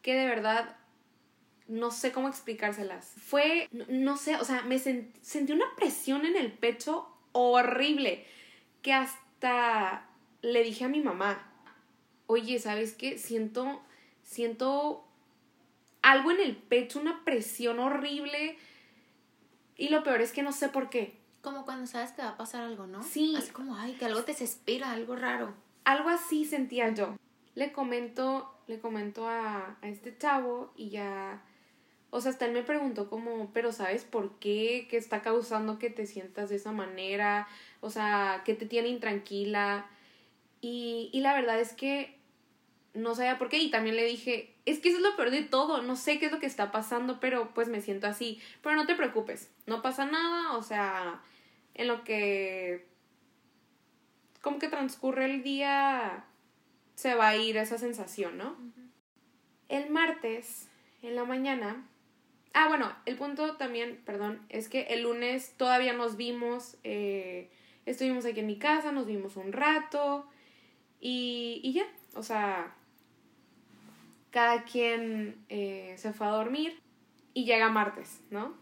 que 0.01 0.13
de 0.13 0.25
verdad 0.25 0.77
no 1.67 1.91
sé 1.91 2.11
cómo 2.11 2.27
explicárselas. 2.27 3.13
Fue, 3.17 3.67
no, 3.71 4.17
sé, 4.17 4.35
o 4.35 4.45
sea, 4.45 4.61
me 4.63 4.79
sentí 4.79 5.51
una 5.51 5.75
presión 5.75 6.25
en 6.25 6.35
el 6.35 6.51
pecho 6.51 7.07
horrible 7.31 8.25
que 8.81 8.93
hasta 8.93 10.07
le 10.41 10.63
dije 10.63 10.85
a 10.85 10.89
mi 10.89 11.01
mamá, 11.01 11.51
oye, 12.27 12.59
¿sabes 12.59 12.93
qué? 12.93 13.17
Siento, 13.17 13.81
siento 14.23 15.05
algo 16.01 16.31
en 16.31 16.39
el 16.39 16.55
pecho, 16.55 16.99
una 16.99 17.23
presión 17.23 17.79
horrible. 17.79 18.57
Y 19.77 19.89
lo 19.89 20.03
peor 20.03 20.21
es 20.21 20.31
que 20.31 20.43
no 20.43 20.51
sé 20.51 20.69
por 20.69 20.89
qué. 20.89 21.17
Como 21.41 21.65
cuando 21.65 21.87
sabes 21.87 22.11
que 22.11 22.21
va 22.21 22.29
a 22.29 22.37
pasar 22.37 22.63
algo, 22.63 22.87
¿no? 22.87 23.03
Sí. 23.03 23.35
Así 23.37 23.51
como, 23.51 23.75
ay, 23.75 23.93
que 23.93 24.05
algo 24.05 24.23
te 24.23 24.31
desespera, 24.31 24.91
algo 24.91 25.15
raro. 25.15 25.53
Algo 25.83 26.09
así 26.09 26.45
sentía 26.45 26.93
yo. 26.93 27.15
Le 27.55 27.71
comento, 27.71 28.53
le 28.67 28.79
comento 28.79 29.27
a, 29.27 29.77
a 29.81 29.87
este 29.87 30.15
chavo 30.17 30.71
y 30.75 30.89
ya... 30.89 31.41
O 32.09 32.21
sea, 32.21 32.31
hasta 32.31 32.45
él 32.45 32.53
me 32.53 32.63
preguntó 32.63 33.09
como, 33.09 33.51
pero 33.53 33.71
¿sabes 33.71 34.05
por 34.05 34.39
qué? 34.39 34.87
¿Qué 34.89 34.97
está 34.97 35.21
causando 35.21 35.79
que 35.79 35.89
te 35.89 36.05
sientas 36.05 36.49
de 36.49 36.55
esa 36.55 36.71
manera? 36.71 37.47
O 37.81 37.89
sea, 37.89 38.41
¿qué 38.45 38.53
te 38.53 38.65
tiene 38.65 38.87
intranquila? 38.89 39.87
Y, 40.61 41.09
y 41.13 41.21
la 41.21 41.33
verdad 41.33 41.59
es 41.59 41.73
que 41.73 42.17
no 42.93 43.13
sabía 43.13 43.37
por 43.37 43.49
qué 43.49 43.59
y 43.59 43.69
también 43.69 43.95
le 43.97 44.05
dije, 44.05 44.55
es 44.65 44.79
que 44.79 44.89
eso 44.89 44.97
es 44.97 45.03
lo 45.03 45.15
peor 45.15 45.29
de 45.29 45.43
todo, 45.43 45.81
no 45.81 45.95
sé 45.95 46.17
qué 46.17 46.27
es 46.27 46.31
lo 46.31 46.39
que 46.39 46.45
está 46.45 46.71
pasando, 46.71 47.19
pero 47.19 47.53
pues 47.53 47.67
me 47.67 47.81
siento 47.81 48.07
así. 48.07 48.41
Pero 48.61 48.75
no 48.75 48.85
te 48.85 48.95
preocupes, 48.95 49.51
no 49.65 49.81
pasa 49.81 50.05
nada, 50.05 50.57
o 50.57 50.63
sea, 50.63 51.21
en 51.73 51.87
lo 51.87 52.03
que 52.03 52.87
como 54.41 54.59
que 54.59 54.69
transcurre 54.69 55.25
el 55.25 55.43
día 55.43 56.23
se 56.93 57.15
va 57.15 57.29
a 57.29 57.35
ir 57.35 57.57
esa 57.57 57.77
sensación, 57.77 58.37
¿no? 58.37 58.55
El 59.69 59.89
martes, 59.89 60.69
en 61.01 61.15
la 61.15 61.25
mañana, 61.25 61.83
ah, 62.55 62.69
bueno, 62.69 62.91
el 63.05 63.17
punto 63.17 63.57
también, 63.57 64.01
perdón, 64.05 64.41
es 64.49 64.69
que 64.69 64.83
el 64.83 65.03
lunes 65.03 65.53
todavía 65.57 65.93
nos 65.93 66.15
vimos, 66.15 66.77
eh, 66.83 67.51
estuvimos 67.85 68.25
aquí 68.25 68.39
en 68.39 68.47
mi 68.47 68.57
casa, 68.57 68.91
nos 68.93 69.05
vimos 69.05 69.35
un 69.35 69.51
rato 69.51 70.25
y, 71.01 71.59
y 71.63 71.73
ya, 71.73 71.85
o 72.15 72.23
sea, 72.23 72.73
cada 74.31 74.63
quien 74.63 75.45
eh, 75.49 75.95
se 75.97 76.13
fue 76.13 76.27
a 76.27 76.31
dormir 76.31 76.79
y 77.33 77.45
llega 77.45 77.69
martes, 77.69 78.21
¿no? 78.31 78.53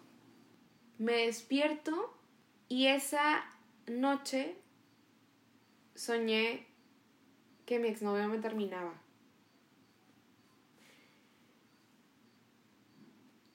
Me 0.98 1.26
despierto 1.26 2.18
y 2.70 2.88
esa 2.88 3.46
noche 3.86 4.56
soñé 5.94 6.66
que 7.68 7.78
mi 7.78 7.90
exnovio 7.90 8.28
me 8.28 8.40
terminaba. 8.40 9.03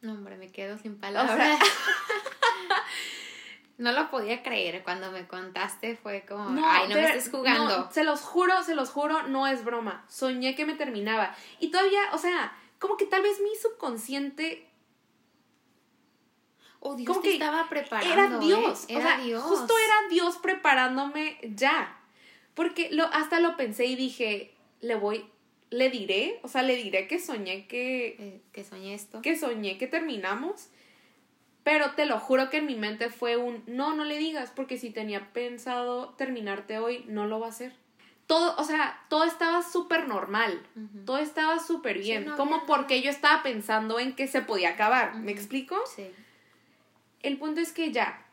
No, 0.00 0.12
hombre, 0.12 0.37
me 0.37 0.50
quedo 0.50 0.78
sin 0.78 0.98
palabras. 0.98 1.58
No 3.78 3.92
lo 3.92 4.11
podía 4.11 4.42
creer 4.42 4.82
cuando 4.82 5.12
me 5.12 5.28
contaste, 5.28 5.94
fue 5.94 6.24
como, 6.26 6.61
ay, 6.66 6.88
no 6.88 6.96
me 6.96 7.04
estés 7.04 7.30
jugando. 7.30 7.88
se 7.92 8.02
los 8.02 8.22
juro, 8.22 8.64
se 8.64 8.74
los 8.74 8.90
juro, 8.90 9.22
no 9.28 9.46
es 9.46 9.64
broma. 9.64 10.04
Soñé 10.08 10.56
que 10.56 10.66
me 10.66 10.74
terminaba. 10.74 11.32
Y 11.61 11.70
todavía, 11.70 12.00
o 12.12 12.18
sea, 12.18 12.52
como 12.80 12.96
que 12.96 13.06
tal 13.06 13.22
vez 13.22 13.38
mi 13.40 13.54
subconsciente 13.54 14.68
Oh, 16.80 16.94
Dios 16.94 17.08
como 17.08 17.22
que 17.22 17.32
estaba 17.32 17.68
preparando. 17.68 18.12
Era 18.12 18.24
¿eh? 18.24 18.38
Dios. 18.40 18.84
Era 18.88 19.18
Dios. 19.18 19.42
Justo 19.42 19.74
era 19.78 20.08
Dios 20.11 20.37
preparándome 20.38 21.38
ya. 21.42 22.00
Porque 22.54 22.88
lo, 22.90 23.04
hasta 23.06 23.40
lo 23.40 23.56
pensé 23.56 23.87
y 23.87 23.96
dije, 23.96 24.54
le 24.80 24.94
voy, 24.94 25.28
le 25.70 25.90
diré, 25.90 26.40
o 26.42 26.48
sea, 26.48 26.62
le 26.62 26.76
diré 26.76 27.07
que 27.07 27.18
soñé 27.18 27.66
que... 27.66 28.16
Eh, 28.18 28.40
que 28.52 28.64
soñé 28.64 28.94
esto. 28.94 29.22
Que 29.22 29.37
soñé 29.37 29.78
que 29.78 29.87
terminamos. 29.87 30.68
Pero 31.62 31.92
te 31.92 32.07
lo 32.07 32.18
juro 32.18 32.48
que 32.48 32.59
en 32.59 32.66
mi 32.66 32.76
mente 32.76 33.11
fue 33.11 33.37
un, 33.37 33.62
no, 33.66 33.94
no 33.94 34.04
le 34.04 34.16
digas, 34.16 34.50
porque 34.54 34.78
si 34.78 34.90
tenía 34.90 35.33
pensado 35.33 36.11
terminarte 36.14 36.78
hoy, 36.78 37.04
no 37.09 37.26
lo 37.26 37.40
va 37.40 37.46
a 37.46 37.50
hacer. 37.50 37.74
Todo, 38.26 38.57
o 38.57 38.64
sea, 38.64 39.04
todo 39.09 39.24
estaba 39.24 39.62
súper 39.62 40.07
normal, 40.07 40.62
todo 41.07 41.16
estaba 41.16 41.59
súper 41.59 41.98
bien, 41.98 42.31
como 42.37 42.66
porque 42.66 43.00
yo 43.00 43.11
estaba 43.11 43.42
pensando 43.42 43.98
en 43.98 44.14
que 44.14 44.26
se 44.28 44.42
podía 44.42 44.70
acabar, 44.70 45.16
¿me 45.16 45.33
explico? 45.33 45.76
Sí. 45.94 46.11
El 47.22 47.38
punto 47.38 47.61
es 47.62 47.72
que 47.72 47.90
ya, 47.90 48.26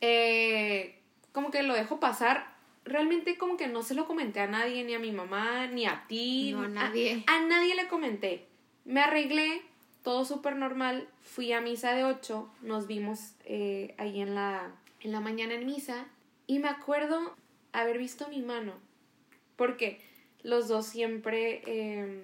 eh, 0.00 0.98
como 1.32 1.50
que 1.50 1.62
lo 1.62 1.74
dejo 1.74 2.00
pasar, 2.00 2.57
realmente 2.88 3.36
como 3.36 3.56
que 3.56 3.68
no 3.68 3.82
se 3.82 3.94
lo 3.94 4.06
comenté 4.06 4.40
a 4.40 4.46
nadie, 4.46 4.84
ni 4.84 4.94
a 4.94 4.98
mi 4.98 5.12
mamá, 5.12 5.66
ni 5.66 5.86
a 5.86 6.04
ti. 6.08 6.52
No, 6.52 6.62
a 6.62 6.68
nadie. 6.68 7.24
A, 7.26 7.40
nadie 7.40 7.74
le 7.74 7.88
comenté. 7.88 8.46
Me 8.84 9.00
arreglé, 9.00 9.62
todo 10.02 10.24
súper 10.24 10.56
normal. 10.56 11.08
Fui 11.22 11.52
a 11.52 11.60
misa 11.60 11.92
de 11.92 12.04
8, 12.04 12.50
nos 12.62 12.86
vimos 12.86 13.34
eh, 13.44 13.94
ahí 13.98 14.20
en 14.20 14.34
la, 14.34 14.72
en 15.00 15.12
la 15.12 15.20
mañana 15.20 15.54
en 15.54 15.66
misa. 15.66 16.06
Y 16.46 16.58
me 16.58 16.68
acuerdo 16.68 17.34
haber 17.72 17.98
visto 17.98 18.28
mi 18.28 18.42
mano. 18.42 18.72
Porque 19.56 20.00
los 20.42 20.68
dos 20.68 20.86
siempre, 20.86 21.62
em, 21.66 22.22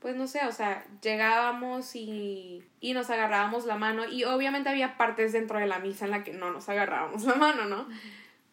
pues 0.00 0.16
no 0.16 0.26
sé, 0.26 0.44
o 0.46 0.52
sea, 0.52 0.84
llegábamos 1.00 1.94
y, 1.94 2.62
y 2.80 2.92
nos 2.92 3.08
agarrábamos 3.10 3.64
la 3.64 3.76
mano. 3.76 4.06
Y 4.08 4.24
obviamente 4.24 4.68
había 4.68 4.96
partes 4.96 5.32
dentro 5.32 5.58
de 5.58 5.66
la 5.66 5.78
misa 5.78 6.04
en 6.04 6.10
la 6.10 6.24
que 6.24 6.32
no 6.32 6.50
nos 6.50 6.68
agarrábamos 6.68 7.22
la 7.24 7.36
mano, 7.36 7.64
¿no? 7.64 7.86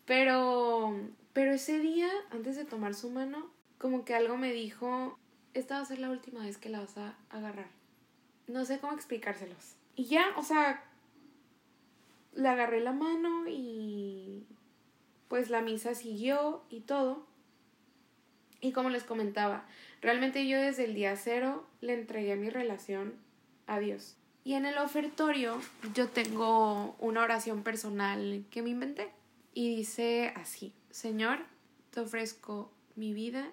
Pero, 0.09 0.91
pero 1.33 1.51
ese 1.51 1.77
día, 1.77 2.09
antes 2.31 2.55
de 2.55 2.65
tomar 2.65 2.95
su 2.95 3.11
mano, 3.11 3.51
como 3.77 4.05
que 4.05 4.15
algo 4.15 4.37
me 4.37 4.51
dijo, 4.51 5.19
esta 5.53 5.75
va 5.75 5.81
a 5.81 5.85
ser 5.85 5.99
la 5.99 6.09
última 6.09 6.43
vez 6.43 6.57
que 6.57 6.69
la 6.69 6.79
vas 6.79 6.97
a 6.97 7.15
agarrar. 7.29 7.67
No 8.47 8.65
sé 8.65 8.79
cómo 8.79 8.93
explicárselos. 8.93 9.75
Y 9.95 10.05
ya, 10.05 10.25
o 10.35 10.41
sea, 10.41 10.83
le 12.33 12.47
agarré 12.47 12.79
la 12.79 12.91
mano 12.91 13.43
y 13.47 14.47
pues 15.27 15.51
la 15.51 15.61
misa 15.61 15.93
siguió 15.93 16.63
y 16.71 16.79
todo. 16.79 17.27
Y 18.61 18.71
como 18.71 18.89
les 18.89 19.03
comentaba, 19.03 19.67
realmente 20.01 20.47
yo 20.47 20.59
desde 20.59 20.85
el 20.85 20.95
día 20.95 21.15
cero 21.17 21.67
le 21.81 21.93
entregué 21.93 22.35
mi 22.35 22.49
relación 22.49 23.13
a 23.67 23.77
Dios. 23.77 24.17
Y 24.43 24.55
en 24.55 24.65
el 24.65 24.79
ofertorio 24.79 25.61
yo 25.93 26.09
tengo 26.09 26.95
una 26.97 27.21
oración 27.21 27.61
personal 27.61 28.43
que 28.49 28.63
me 28.63 28.71
inventé. 28.71 29.18
Y 29.53 29.75
dice 29.75 30.33
así, 30.35 30.73
Señor, 30.91 31.39
te 31.91 32.01
ofrezco 32.01 32.71
mi 32.95 33.13
vida, 33.13 33.51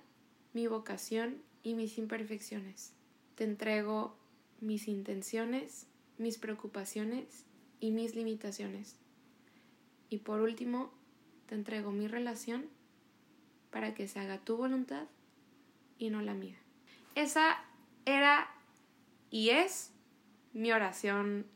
mi 0.53 0.67
vocación 0.67 1.43
y 1.63 1.75
mis 1.75 1.99
imperfecciones. 1.99 2.93
Te 3.35 3.45
entrego 3.45 4.17
mis 4.61 4.89
intenciones, 4.89 5.87
mis 6.19 6.39
preocupaciones 6.39 7.45
y 7.81 7.91
mis 7.91 8.15
limitaciones. 8.15 8.97
Y 10.09 10.19
por 10.19 10.41
último, 10.41 10.91
te 11.47 11.55
entrego 11.55 11.93
mi 11.93 12.09
relación 12.09 12.67
para 13.71 13.95
que 13.95 14.09
se 14.09 14.21
haga 14.21 14.39
tu 14.39 14.57
voluntad 14.57 15.07
y 15.99 16.11
no 16.11 16.23
la 16.23 16.35
mía. 16.35 16.57
Esa 17.15 17.65
era 18.05 18.49
y 19.31 19.51
es 19.51 19.93
mi 20.53 20.73
oración 20.73 21.47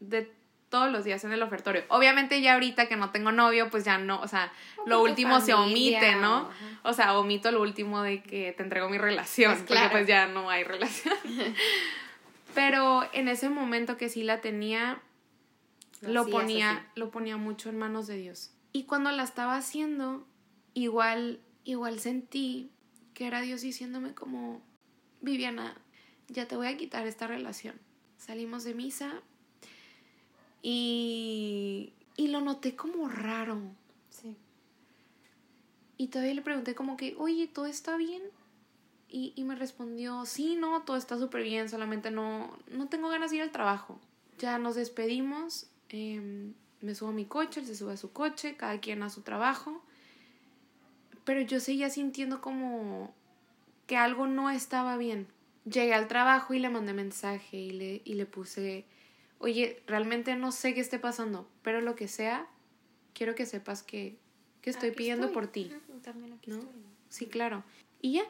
de 0.00 0.32
todos 0.70 0.90
los 0.90 1.04
días 1.04 1.22
en 1.24 1.32
el 1.32 1.42
ofertorio. 1.42 1.84
Obviamente 1.88 2.40
ya 2.40 2.54
ahorita 2.54 2.86
que 2.86 2.96
no 2.96 3.10
tengo 3.10 3.32
novio, 3.32 3.68
pues 3.70 3.84
ya 3.84 3.98
no, 3.98 4.20
o 4.20 4.28
sea, 4.28 4.52
lo 4.86 5.02
último 5.02 5.40
se 5.40 5.52
omite, 5.52 6.14
¿no? 6.14 6.48
O, 6.84 6.92
sea, 6.92 7.18
omito 7.18 7.50
lo 7.50 7.60
último 7.60 8.02
de 8.02 8.22
que 8.22 8.52
te 8.52 8.62
entrego 8.62 8.88
mi 8.88 8.96
relación, 8.96 9.52
pues 9.52 9.64
porque 9.64 9.88
pues 9.90 10.06
ya 10.06 10.26
no 10.26 10.48
hay 10.48 10.64
relación. 10.64 11.14
Pero 12.54 13.08
en 13.12 13.28
ese 13.28 13.48
momento 13.48 13.96
que 13.96 14.08
sí 14.08 14.22
la 14.22 14.40
tenía, 14.40 15.02
lo, 16.00 16.26
ponía, 16.26 16.86
lo 16.94 17.10
ponía 17.10 17.36
mucho 17.36 17.68
en 17.68 17.78
manos 17.78 18.06
de 18.06 18.16
Dios. 18.16 18.52
Y 18.72 18.84
cuando 18.84 19.10
la 19.10 19.24
estaba 19.24 19.56
haciendo, 19.56 20.26
igual, 20.72 21.40
igual 21.64 22.00
sentí 22.00 22.70
que 23.12 23.26
era 23.26 23.40
Dios 23.40 23.60
diciéndome 23.60 24.14
como, 24.14 24.62
Viviana, 25.20 25.76
ya 26.28 26.46
te 26.46 26.56
voy 26.56 26.68
a 26.68 26.76
quitar 26.76 27.06
esta 27.06 27.26
relación. 27.26 27.74
Salimos 28.16 28.64
de 28.64 28.74
misa, 28.74 29.20
y, 30.62 31.92
y 32.16 32.28
lo 32.28 32.40
noté 32.40 32.76
como 32.76 33.08
raro. 33.08 33.60
Sí. 34.10 34.36
Y 35.96 36.08
todavía 36.08 36.34
le 36.34 36.42
pregunté 36.42 36.74
como 36.74 36.96
que, 36.96 37.14
oye, 37.18 37.46
¿todo 37.46 37.66
está 37.66 37.96
bien? 37.96 38.22
Y, 39.08 39.32
y 39.34 39.44
me 39.44 39.56
respondió, 39.56 40.24
sí, 40.24 40.56
no, 40.56 40.82
todo 40.82 40.96
está 40.96 41.18
súper 41.18 41.42
bien, 41.42 41.68
solamente 41.68 42.10
no, 42.10 42.56
no 42.70 42.88
tengo 42.88 43.08
ganas 43.08 43.30
de 43.30 43.38
ir 43.38 43.42
al 43.42 43.50
trabajo. 43.50 43.98
Ya 44.38 44.58
nos 44.58 44.76
despedimos, 44.76 45.66
em, 45.88 46.54
me 46.80 46.94
subo 46.94 47.10
a 47.10 47.12
mi 47.12 47.24
coche, 47.24 47.60
él 47.60 47.66
se 47.66 47.74
sube 47.74 47.92
a 47.92 47.96
su 47.96 48.12
coche, 48.12 48.56
cada 48.56 48.80
quien 48.80 49.02
a 49.02 49.10
su 49.10 49.22
trabajo. 49.22 49.82
Pero 51.24 51.40
yo 51.42 51.60
seguía 51.60 51.90
sintiendo 51.90 52.40
como 52.40 53.12
que 53.86 53.96
algo 53.96 54.26
no 54.26 54.48
estaba 54.48 54.96
bien. 54.96 55.26
Llegué 55.64 55.92
al 55.92 56.08
trabajo 56.08 56.54
y 56.54 56.60
le 56.60 56.70
mandé 56.70 56.94
mensaje 56.94 57.56
y 57.56 57.70
le, 57.72 58.02
y 58.04 58.14
le 58.14 58.24
puse 58.24 58.86
oye, 59.40 59.82
realmente 59.86 60.36
no 60.36 60.52
sé 60.52 60.74
qué 60.74 60.80
esté 60.80 60.98
pasando, 60.98 61.48
pero 61.62 61.80
lo 61.80 61.96
que 61.96 62.06
sea, 62.06 62.46
quiero 63.14 63.34
que 63.34 63.46
sepas 63.46 63.82
que, 63.82 64.16
que 64.60 64.70
estoy 64.70 64.92
pidiendo 64.92 65.32
por 65.32 65.48
ti. 65.48 65.72
También 66.02 66.34
aquí 66.34 66.50
Estoy. 66.52 66.68
Sí, 67.08 67.26
claro. 67.26 67.64
Y 68.00 68.12
ya. 68.12 68.24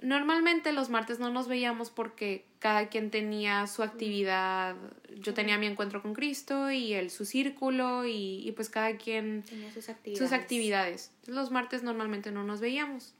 Normalmente 0.00 0.72
los 0.72 0.90
martes 0.90 1.18
no 1.18 1.30
nos 1.30 1.48
veíamos 1.48 1.90
porque 1.90 2.44
cada 2.60 2.88
quien 2.88 3.10
tenía 3.10 3.66
su 3.66 3.82
actividad. 3.82 4.76
Yo 5.16 5.34
tenía 5.34 5.58
mi 5.58 5.66
encuentro 5.66 6.02
con 6.02 6.14
Cristo 6.14 6.70
y 6.70 6.94
él 6.94 7.10
su 7.10 7.24
círculo 7.24 8.06
y, 8.06 8.48
y 8.48 8.52
pues 8.52 8.70
cada 8.70 8.96
quien 8.96 9.42
tenía 9.42 9.72
sus 9.72 9.88
actividades. 9.88 10.28
sus 10.28 10.32
actividades. 10.32 11.10
Los 11.26 11.50
martes 11.50 11.82
normalmente 11.82 12.30
no 12.30 12.44
nos 12.44 12.60
veíamos. 12.60 13.12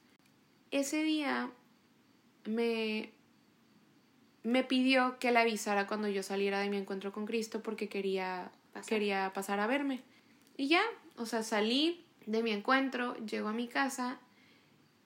Ese 0.70 1.02
día 1.02 1.50
me, 2.44 3.10
me 4.42 4.64
pidió 4.64 5.18
que 5.18 5.32
le 5.32 5.40
avisara 5.40 5.86
cuando 5.86 6.08
yo 6.08 6.22
saliera 6.22 6.60
de 6.60 6.70
mi 6.70 6.76
encuentro 6.76 7.12
con 7.12 7.26
Cristo 7.26 7.62
porque 7.62 7.88
quería 7.88 8.50
pasar. 8.72 8.88
quería 8.88 9.32
pasar 9.34 9.60
a 9.60 9.66
verme. 9.66 10.02
Y 10.56 10.68
ya, 10.68 10.82
o 11.16 11.26
sea, 11.26 11.42
salí 11.42 12.04
de 12.26 12.42
mi 12.42 12.50
encuentro, 12.50 13.16
llego 13.24 13.48
a 13.48 13.52
mi 13.52 13.68
casa 13.68 14.18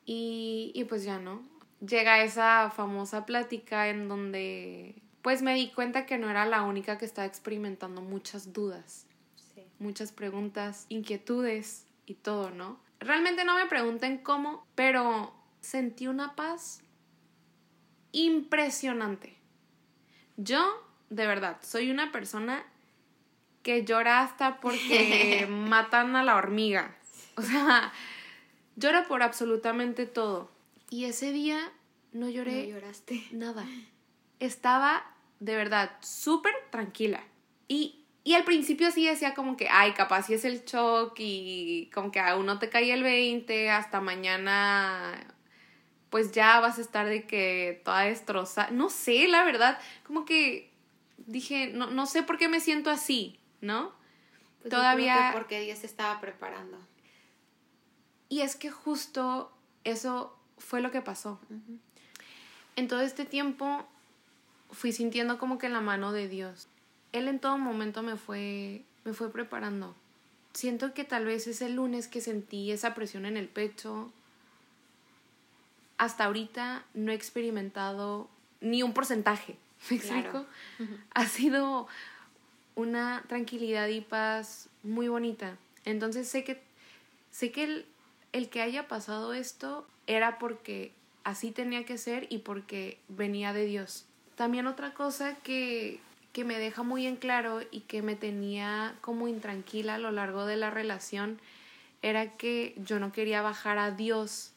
y, 0.05 0.73
y 0.75 0.85
pues 0.85 1.05
ya 1.05 1.18
no. 1.18 1.42
Llega 1.81 2.23
esa 2.23 2.71
famosa 2.71 3.27
plática 3.27 3.88
en 3.88 4.09
donde 4.09 5.03
pues 5.23 5.40
me 5.42 5.55
di 5.55 5.71
cuenta 5.71 6.05
que 6.05 6.18
no 6.18 6.29
era 6.29 6.45
la 6.47 6.62
única 6.62 6.99
que 6.99 7.05
estaba 7.05 7.27
experimentando 7.27 8.03
muchas 8.03 8.53
dudas, 8.53 9.07
muchas 9.79 10.12
preguntas, 10.12 10.87
inquietudes 10.88 11.87
y 12.07 12.14
todo, 12.14 12.51
¿no? 12.51 12.79
Realmente 12.99 13.45
no 13.45 13.57
me 13.57 13.66
pregunten 13.66 14.18
cómo, 14.18 14.66
pero 14.75 15.33
sentí 15.61 16.09
una 16.09 16.35
paz 16.35 16.83
impresionante. 18.12 19.37
Yo, 20.37 20.64
de 21.11 21.27
verdad, 21.27 21.59
soy 21.62 21.90
una 21.90 22.12
persona 22.12 22.64
que 23.62 23.85
llora 23.85 24.20
hasta 24.20 24.61
porque 24.61 25.46
matan 25.51 26.16
a 26.16 26.22
la 26.22 26.37
hormiga. 26.37 26.96
O 27.37 27.42
sea, 27.42 27.92
llora 28.77 29.07
por 29.09 29.22
absolutamente 29.22 30.07
todo. 30.07 30.51
Y 30.90 31.07
ese 31.07 31.33
día 31.33 31.72
no 32.12 32.29
lloré. 32.29 32.64
No 32.64 32.75
lloraste. 32.75 33.25
Nada. 33.33 33.66
Estaba, 34.40 35.05
de 35.40 35.57
verdad, 35.57 35.92
súper 36.01 36.53
tranquila. 36.70 37.22
Y, 37.68 38.05
y 38.25 38.35
al 38.35 38.44
principio 38.44 38.90
sí 38.90 39.07
decía 39.07 39.35
como 39.35 39.57
que, 39.57 39.68
ay, 39.70 39.92
capaz 39.92 40.25
si 40.25 40.35
es 40.35 40.44
el 40.44 40.64
shock 40.64 41.14
y 41.18 41.90
como 41.94 42.12
que 42.12 42.20
a 42.20 42.37
uno 42.37 42.59
te 42.59 42.68
cae 42.68 42.92
el 42.92 43.03
20, 43.03 43.70
hasta 43.70 44.01
mañana 44.01 45.32
pues 46.12 46.31
ya 46.31 46.61
vas 46.61 46.77
a 46.77 46.83
estar 46.83 47.07
de 47.07 47.27
que 47.27 47.81
toda 47.87 48.03
destrozada. 48.03 48.70
No 48.70 48.90
sé, 48.90 49.27
la 49.29 49.44
verdad, 49.44 49.79
como 50.07 50.27
que 50.27 50.70
dije, 51.16 51.72
no, 51.72 51.87
no 51.87 52.05
sé 52.05 52.22
por 52.22 52.37
qué 52.37 52.48
me 52.48 52.61
siento 52.61 52.90
así, 52.90 53.40
¿no? 53.62 53.94
Pues 54.61 54.70
Todavía... 54.70 55.31
porque 55.33 55.62
Dios 55.62 55.85
estaba 55.85 56.20
preparando. 56.20 56.77
Y 58.29 58.42
es 58.42 58.57
que 58.57 58.70
justo 58.70 59.51
eso 59.85 60.37
fue 60.59 60.83
lo 60.83 60.90
que 60.90 61.01
pasó. 61.01 61.40
En 62.77 62.88
todo 62.88 63.01
este 63.01 63.25
tiempo 63.25 63.88
fui 64.70 64.92
sintiendo 64.92 65.38
como 65.38 65.57
que 65.57 65.70
la 65.70 65.81
mano 65.81 66.12
de 66.12 66.29
Dios. 66.29 66.68
Él 67.12 67.27
en 67.27 67.38
todo 67.38 67.57
momento 67.57 68.03
me 68.03 68.16
fue 68.16 68.85
me 69.05 69.14
fue 69.14 69.33
preparando. 69.33 69.94
Siento 70.53 70.92
que 70.92 71.05
tal 71.05 71.25
vez 71.25 71.46
ese 71.46 71.70
lunes 71.70 72.07
que 72.07 72.20
sentí 72.20 72.70
esa 72.70 72.94
presión 72.94 73.25
en 73.25 73.38
el 73.38 73.48
pecho, 73.48 74.12
hasta 76.03 76.25
ahorita 76.25 76.85
no 76.95 77.12
he 77.12 77.15
experimentado 77.15 78.29
ni 78.61 78.83
un 78.83 78.93
porcentaje. 78.93 79.55
¿Me 79.91 79.99
explico? 79.99 80.47
Ha 81.15 81.27
sido 81.27 81.87
una 82.75 83.23
tranquilidad 83.29 83.87
y 83.87 84.01
paz 84.01 84.69
muy 84.83 85.07
bonita. 85.07 85.57
Entonces 85.85 86.27
sé 86.27 86.43
que, 86.43 86.61
sé 87.31 87.53
que 87.53 87.62
el, 87.62 87.87
el 88.33 88.49
que 88.49 88.62
haya 88.62 88.88
pasado 88.88 89.33
esto 89.33 89.87
era 90.09 90.41
porque 90.41 90.91
así 91.23 91.53
tenía 91.53 91.85
que 91.85 91.97
ser 91.99 92.27
y 92.31 92.38
porque 92.38 92.99
venía 93.09 93.53
de 93.53 93.65
Dios. 93.67 94.05
También 94.35 94.67
otra 94.67 94.95
cosa 94.95 95.37
que, 95.37 96.01
que 96.33 96.43
me 96.43 96.59
deja 96.59 96.83
muy 96.83 97.07
en 97.07 97.15
claro 97.15 97.61
y 97.71 97.83
que 97.83 98.03
me 98.03 98.17
tenía 98.17 98.97
como 99.03 99.29
intranquila 99.29 99.95
a 99.95 99.99
lo 99.99 100.11
largo 100.11 100.47
de 100.47 100.57
la 100.57 100.71
relación 100.71 101.38
era 102.03 102.33
que 102.33 102.75
yo 102.85 102.99
no 102.99 103.12
quería 103.12 103.41
bajar 103.41 103.79
a 103.79 103.93
Dios 103.93 104.52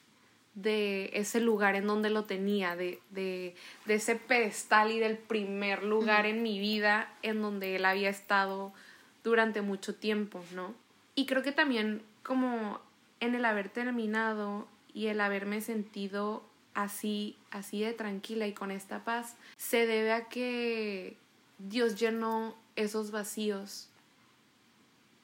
de 0.55 1.11
ese 1.13 1.39
lugar 1.41 1.75
en 1.75 1.85
donde 1.85 2.09
lo 2.09 2.23
tenía, 2.23 2.75
de, 2.75 2.99
de, 3.11 3.55
de 3.85 3.93
ese 3.93 4.15
pedestal 4.15 4.91
y 4.91 4.99
del 4.99 5.17
primer 5.17 5.83
lugar 5.83 6.25
en 6.25 6.41
mi 6.41 6.59
vida 6.59 7.13
en 7.21 7.41
donde 7.41 7.75
él 7.75 7.85
había 7.85 8.09
estado 8.09 8.73
durante 9.23 9.61
mucho 9.61 9.95
tiempo, 9.95 10.43
¿no? 10.53 10.73
Y 11.13 11.25
creo 11.25 11.43
que 11.43 11.51
también 11.51 12.01
como 12.23 12.79
en 13.19 13.35
el 13.35 13.45
haber 13.45 13.69
terminado 13.69 14.67
y 14.93 15.07
el 15.07 15.21
haberme 15.21 15.61
sentido 15.61 16.43
así, 16.73 17.37
así 17.51 17.81
de 17.81 17.93
tranquila 17.93 18.47
y 18.47 18.53
con 18.53 18.71
esta 18.71 19.03
paz, 19.03 19.35
se 19.57 19.85
debe 19.85 20.11
a 20.11 20.27
que 20.27 21.17
Dios 21.57 21.99
llenó 21.99 22.55
esos 22.75 23.11
vacíos 23.11 23.89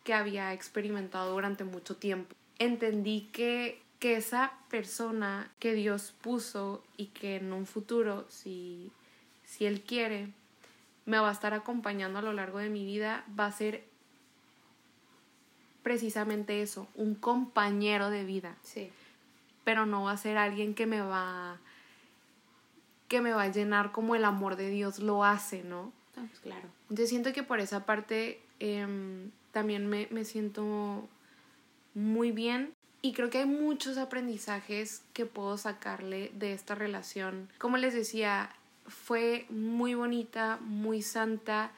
que 0.04 0.14
había 0.14 0.54
experimentado 0.54 1.34
durante 1.34 1.64
mucho 1.64 1.96
tiempo. 1.96 2.36
Entendí 2.58 3.30
que, 3.32 3.82
que 4.02 4.16
esa 4.16 4.52
persona 4.72 5.52
que 5.60 5.76
Dios 5.76 6.16
puso 6.22 6.84
y 6.98 7.06
que 7.08 7.36
en 7.36 7.54
un 7.54 7.68
futuro, 7.68 8.26
si, 8.30 8.92
si 9.46 9.68
Él 9.68 9.82
quiere, 9.82 10.30
me 11.06 11.20
va 11.20 11.30
a 11.30 11.32
estar 11.32 11.54
acompañando 11.54 12.18
a 12.18 12.24
lo 12.24 12.34
largo 12.34 12.58
de 12.58 12.70
mi 12.70 12.84
vida, 12.84 13.24
va 13.40 13.46
a 13.46 13.52
ser 13.52 13.84
precisamente 15.84 16.64
eso, 16.64 16.88
un 16.96 17.14
compañero 17.14 18.10
de 18.10 18.26
vida. 18.26 18.58
Sí. 18.64 18.90
Pero 19.64 19.86
no 19.86 20.06
va 20.06 20.14
a 20.14 20.18
ser 20.18 20.36
alguien 20.36 20.74
que 20.74 20.88
me 20.88 21.02
va 21.02 21.60
que 23.08 23.22
me 23.22 23.34
va 23.34 23.44
a 23.44 23.52
llenar 23.52 23.92
como 23.92 24.16
el 24.16 24.26
amor 24.26 24.56
de 24.56 24.70
Dios 24.70 24.98
lo 24.98 25.24
hace, 25.24 25.64
¿no? 25.64 25.92
pues 26.16 26.40
claro. 26.40 26.68
Yo 26.90 27.06
siento 27.06 27.34
que 27.34 27.44
por 27.44 27.60
esa 27.60 27.86
parte 27.86 28.42
em, 28.60 29.30
también 29.52 29.86
me, 29.86 30.08
me 30.10 30.26
siento 30.26 31.08
muy 31.94 32.32
bien 32.32 32.74
y 33.02 33.14
creo 33.14 33.30
que 33.30 33.40
hay 33.40 33.46
muchos 33.46 33.98
aprendizajes 33.98 35.02
que 35.14 35.26
puedo 35.26 35.58
sacarle 35.58 36.32
de 36.36 36.54
esta 36.54 36.76
relación. 36.76 37.50
Como 37.58 37.78
les 37.78 37.94
decía, 37.94 38.52
fue 38.86 39.46
muy 39.50 39.96
bonita, 39.96 40.60
muy 40.62 41.02
santa, 41.02 41.72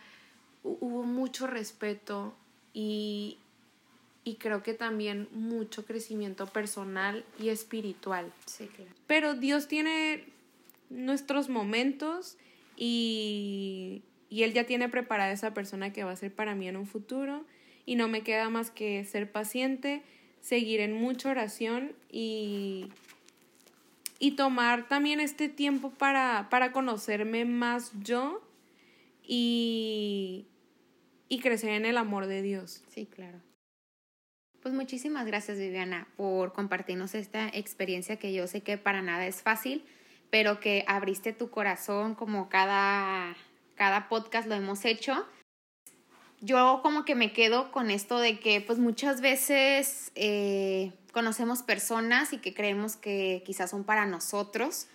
hubo 0.64 1.04
mucho 1.04 1.48
respeto 1.48 2.34
y, 2.74 3.38
y 4.24 4.36
creo 4.36 4.64
que 4.64 4.74
también 4.74 5.30
mucho 5.32 5.86
crecimiento 5.86 6.48
personal 6.48 7.24
y 7.40 7.50
espiritual. 7.50 8.32
Sí, 8.46 8.68
claro. 8.68 8.92
Pero 9.08 9.34
Dios 9.36 9.68
tiene 9.68 10.26
nuestros 10.90 11.48
momentos 11.48 12.38
y, 12.76 14.02
y 14.30 14.44
Él 14.44 14.54
ya 14.54 14.66
tiene 14.66 14.90
preparada 14.90 15.32
esa 15.32 15.54
persona 15.54 15.94
que 15.94 16.04
va 16.04 16.12
a 16.12 16.16
ser 16.18 16.34
para 16.34 16.56
mí 16.56 16.68
en 16.68 16.76
un 16.76 16.88
futuro 16.88 17.46
y 17.86 17.96
no 17.96 18.08
me 18.08 18.24
queda 18.24 18.50
más 18.50 18.72
que 18.72 19.04
ser 19.06 19.32
paciente, 19.32 20.04
seguir 20.44 20.82
en 20.82 20.94
mucha 20.94 21.30
oración 21.30 21.94
y, 22.12 22.90
y 24.20 24.32
tomar 24.32 24.88
también 24.90 25.22
este 25.22 25.48
tiempo 25.48 25.90
para, 25.90 26.48
para 26.50 26.74
conocerme 26.74 27.46
más 27.46 27.94
yo 28.04 28.46
y, 29.24 30.46
y 31.30 31.40
crecer 31.40 31.70
en 31.70 31.86
el 31.86 31.98
amor 31.98 32.28
de 32.28 32.42
Dios. 32.42 32.84
Sí, 32.90 33.06
claro. 33.06 33.40
Pues 34.62 34.74
muchísimas 34.74 35.26
gracias 35.26 35.58
Viviana 35.58 36.08
por 36.18 36.54
compartirnos 36.54 37.16
esta 37.16 37.48
experiencia 37.48 38.18
que 38.18 38.34
yo 38.34 38.46
sé 38.48 38.62
que 38.62 38.78
para 38.78 39.02
nada 39.02 39.26
es 39.26 39.42
fácil, 39.42 39.86
pero 40.30 40.60
que 40.60 40.84
abriste 40.88 41.32
tu 41.32 41.50
corazón 41.50 42.16
como 42.16 42.50
cada, 42.50 43.36
cada 43.76 44.10
podcast 44.10 44.48
lo 44.48 44.56
hemos 44.56 44.84
hecho. 44.84 45.26
Yo 46.46 46.82
como 46.84 47.06
que 47.06 47.16
me 47.16 47.32
quedo 47.32 47.72
con 47.72 47.90
esto 47.90 48.20
de 48.20 48.38
que 48.38 48.60
pues 48.60 48.78
muchas 48.78 49.22
veces 49.22 50.12
eh, 50.16 50.92
conocemos 51.14 51.64
personas 51.64 52.34
y 52.34 52.40
que 52.40 52.54
creemos 52.54 52.98
que 52.98 53.44
quizás 53.46 53.70
son 53.70 53.86
para 53.86 54.06
nosotros, 54.06 54.88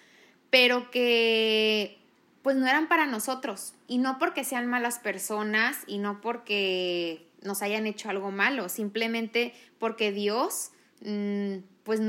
pero 0.50 0.90
que 0.90 1.96
pues 2.42 2.54
no 2.54 2.66
eran 2.66 2.86
para 2.86 3.06
nosotros. 3.06 3.72
Y 3.86 3.96
no 3.96 4.18
porque 4.18 4.44
sean 4.44 4.66
malas 4.66 4.98
personas 4.98 5.78
y 5.86 5.96
no 5.96 6.20
porque 6.20 7.26
nos 7.40 7.62
hayan 7.62 7.86
hecho 7.86 8.10
algo 8.10 8.30
malo, 8.30 8.68
simplemente 8.68 9.54
porque 9.78 10.12
Dios, 10.12 10.72
mmm, 11.00 11.60
pues 11.82 12.02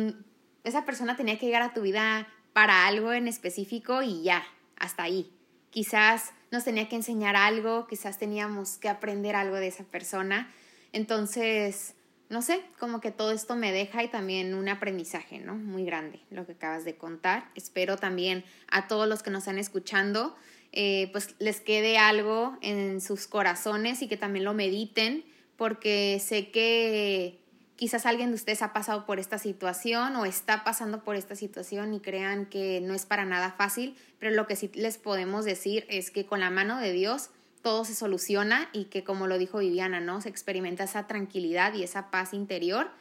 esa 0.65 0.84
persona 0.84 1.15
tenía 1.15 1.39
que 1.39 1.45
llegar 1.45 1.62
a 1.62 1.73
tu 1.73 1.82
vida 1.82 2.28
para 2.52 2.88
algo 2.88 3.13
en 3.13 3.30
específico 3.30 4.02
y 4.02 4.21
ya, 4.21 4.43
hasta 4.75 5.04
ahí. 5.04 5.32
Quizás 5.69 6.34
nos 6.51 6.63
tenía 6.63 6.89
que 6.89 6.95
enseñar 6.95 7.35
algo, 7.35 7.88
quizás 7.88 8.17
teníamos 8.17 8.77
que 8.77 8.89
aprender 8.89 9.35
algo 9.35 9.55
de 9.55 9.67
esa 9.67 9.83
persona. 9.83 10.51
Entonces, 10.91 11.93
no 12.29 12.41
sé, 12.41 12.62
como 12.79 13.01
que 13.01 13.12
todo 13.12 13.31
esto 13.31 13.55
me 13.55 13.71
deja 13.71 14.03
y 14.03 14.07
también 14.07 14.53
un 14.53 14.69
aprendizaje, 14.69 15.39
¿no? 15.39 15.55
Muy 15.55 15.83
grande 15.83 16.19
lo 16.29 16.45
que 16.45 16.53
acabas 16.53 16.85
de 16.85 16.95
contar. 16.95 17.49
Espero 17.55 17.97
también 17.97 18.45
a 18.69 18.88
todos 18.88 19.07
los 19.07 19.23
que 19.23 19.31
nos 19.31 19.39
están 19.39 19.57
escuchando, 19.57 20.35
eh, 20.71 21.09
pues 21.12 21.35
les 21.39 21.59
quede 21.59 21.97
algo 21.97 22.57
en 22.62 23.01
sus 23.01 23.25
corazones 23.25 24.01
y 24.03 24.07
que 24.07 24.17
también 24.17 24.45
lo 24.45 24.53
mediten, 24.53 25.25
porque 25.57 26.21
sé 26.23 26.51
que 26.51 27.38
quizás 27.79 28.05
alguien 28.05 28.31
de 28.31 28.35
ustedes 28.35 28.61
ha 28.61 28.73
pasado 28.73 29.05
por 29.05 29.19
esta 29.19 29.37
situación 29.37 30.17
o 30.17 30.25
está 30.25 30.65
pasando 30.65 31.01
por 31.01 31.15
esta 31.15 31.33
situación 31.37 31.93
y 31.93 32.01
crean 32.01 32.45
que 32.45 32.81
no 32.81 32.93
es 32.93 33.05
para 33.05 33.23
nada 33.23 33.53
fácil, 33.53 33.95
pero 34.19 34.35
lo 34.35 34.47
que 34.47 34.57
sí 34.57 34.69
les 34.73 34.97
podemos 34.97 35.45
decir 35.45 35.85
es 35.89 36.11
que 36.11 36.25
con 36.25 36.41
la 36.41 36.49
mano 36.49 36.77
de 36.77 36.91
Dios 36.91 37.29
todo 37.61 37.85
se 37.85 37.95
soluciona 37.95 38.67
y 38.73 38.85
que 38.85 39.05
como 39.05 39.27
lo 39.27 39.37
dijo 39.37 39.59
Viviana, 39.59 40.01
¿no? 40.01 40.19
Se 40.19 40.27
experimenta 40.27 40.83
esa 40.83 41.07
tranquilidad 41.07 41.73
y 41.73 41.83
esa 41.83 42.11
paz 42.11 42.33
interior. 42.33 42.91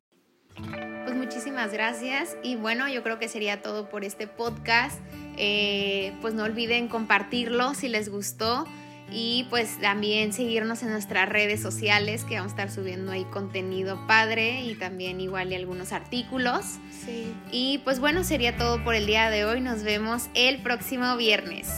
Pues 0.54 1.16
muchísimas 1.16 1.72
gracias 1.72 2.36
y 2.44 2.54
bueno, 2.54 2.88
yo 2.88 3.02
creo 3.02 3.18
que 3.18 3.26
sería 3.26 3.62
todo 3.62 3.88
por 3.88 4.04
este 4.04 4.28
podcast. 4.28 5.00
Eh, 5.36 6.16
pues 6.20 6.34
no 6.34 6.44
olviden 6.44 6.86
compartirlo 6.86 7.74
si 7.74 7.88
les 7.88 8.10
gustó 8.10 8.64
y 9.10 9.46
pues 9.50 9.80
también 9.80 10.32
seguirnos 10.32 10.82
en 10.82 10.90
nuestras 10.90 11.28
redes 11.28 11.60
sociales 11.60 12.24
que 12.24 12.36
vamos 12.36 12.52
a 12.52 12.54
estar 12.54 12.70
subiendo 12.70 13.12
ahí 13.12 13.24
contenido 13.24 14.06
padre 14.06 14.62
y 14.62 14.74
también 14.74 15.20
igual 15.20 15.52
y 15.52 15.54
algunos 15.54 15.92
artículos. 15.92 16.64
Sí. 17.04 17.32
Y 17.50 17.78
pues 17.78 18.00
bueno, 18.00 18.24
sería 18.24 18.56
todo 18.56 18.82
por 18.84 18.94
el 18.94 19.06
día 19.06 19.30
de 19.30 19.44
hoy. 19.44 19.60
Nos 19.60 19.82
vemos 19.82 20.28
el 20.34 20.58
próximo 20.62 21.16
viernes. 21.16 21.68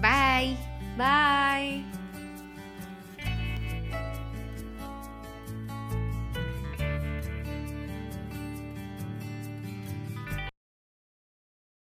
Bye. 0.00 0.56
Bye. 0.96 1.97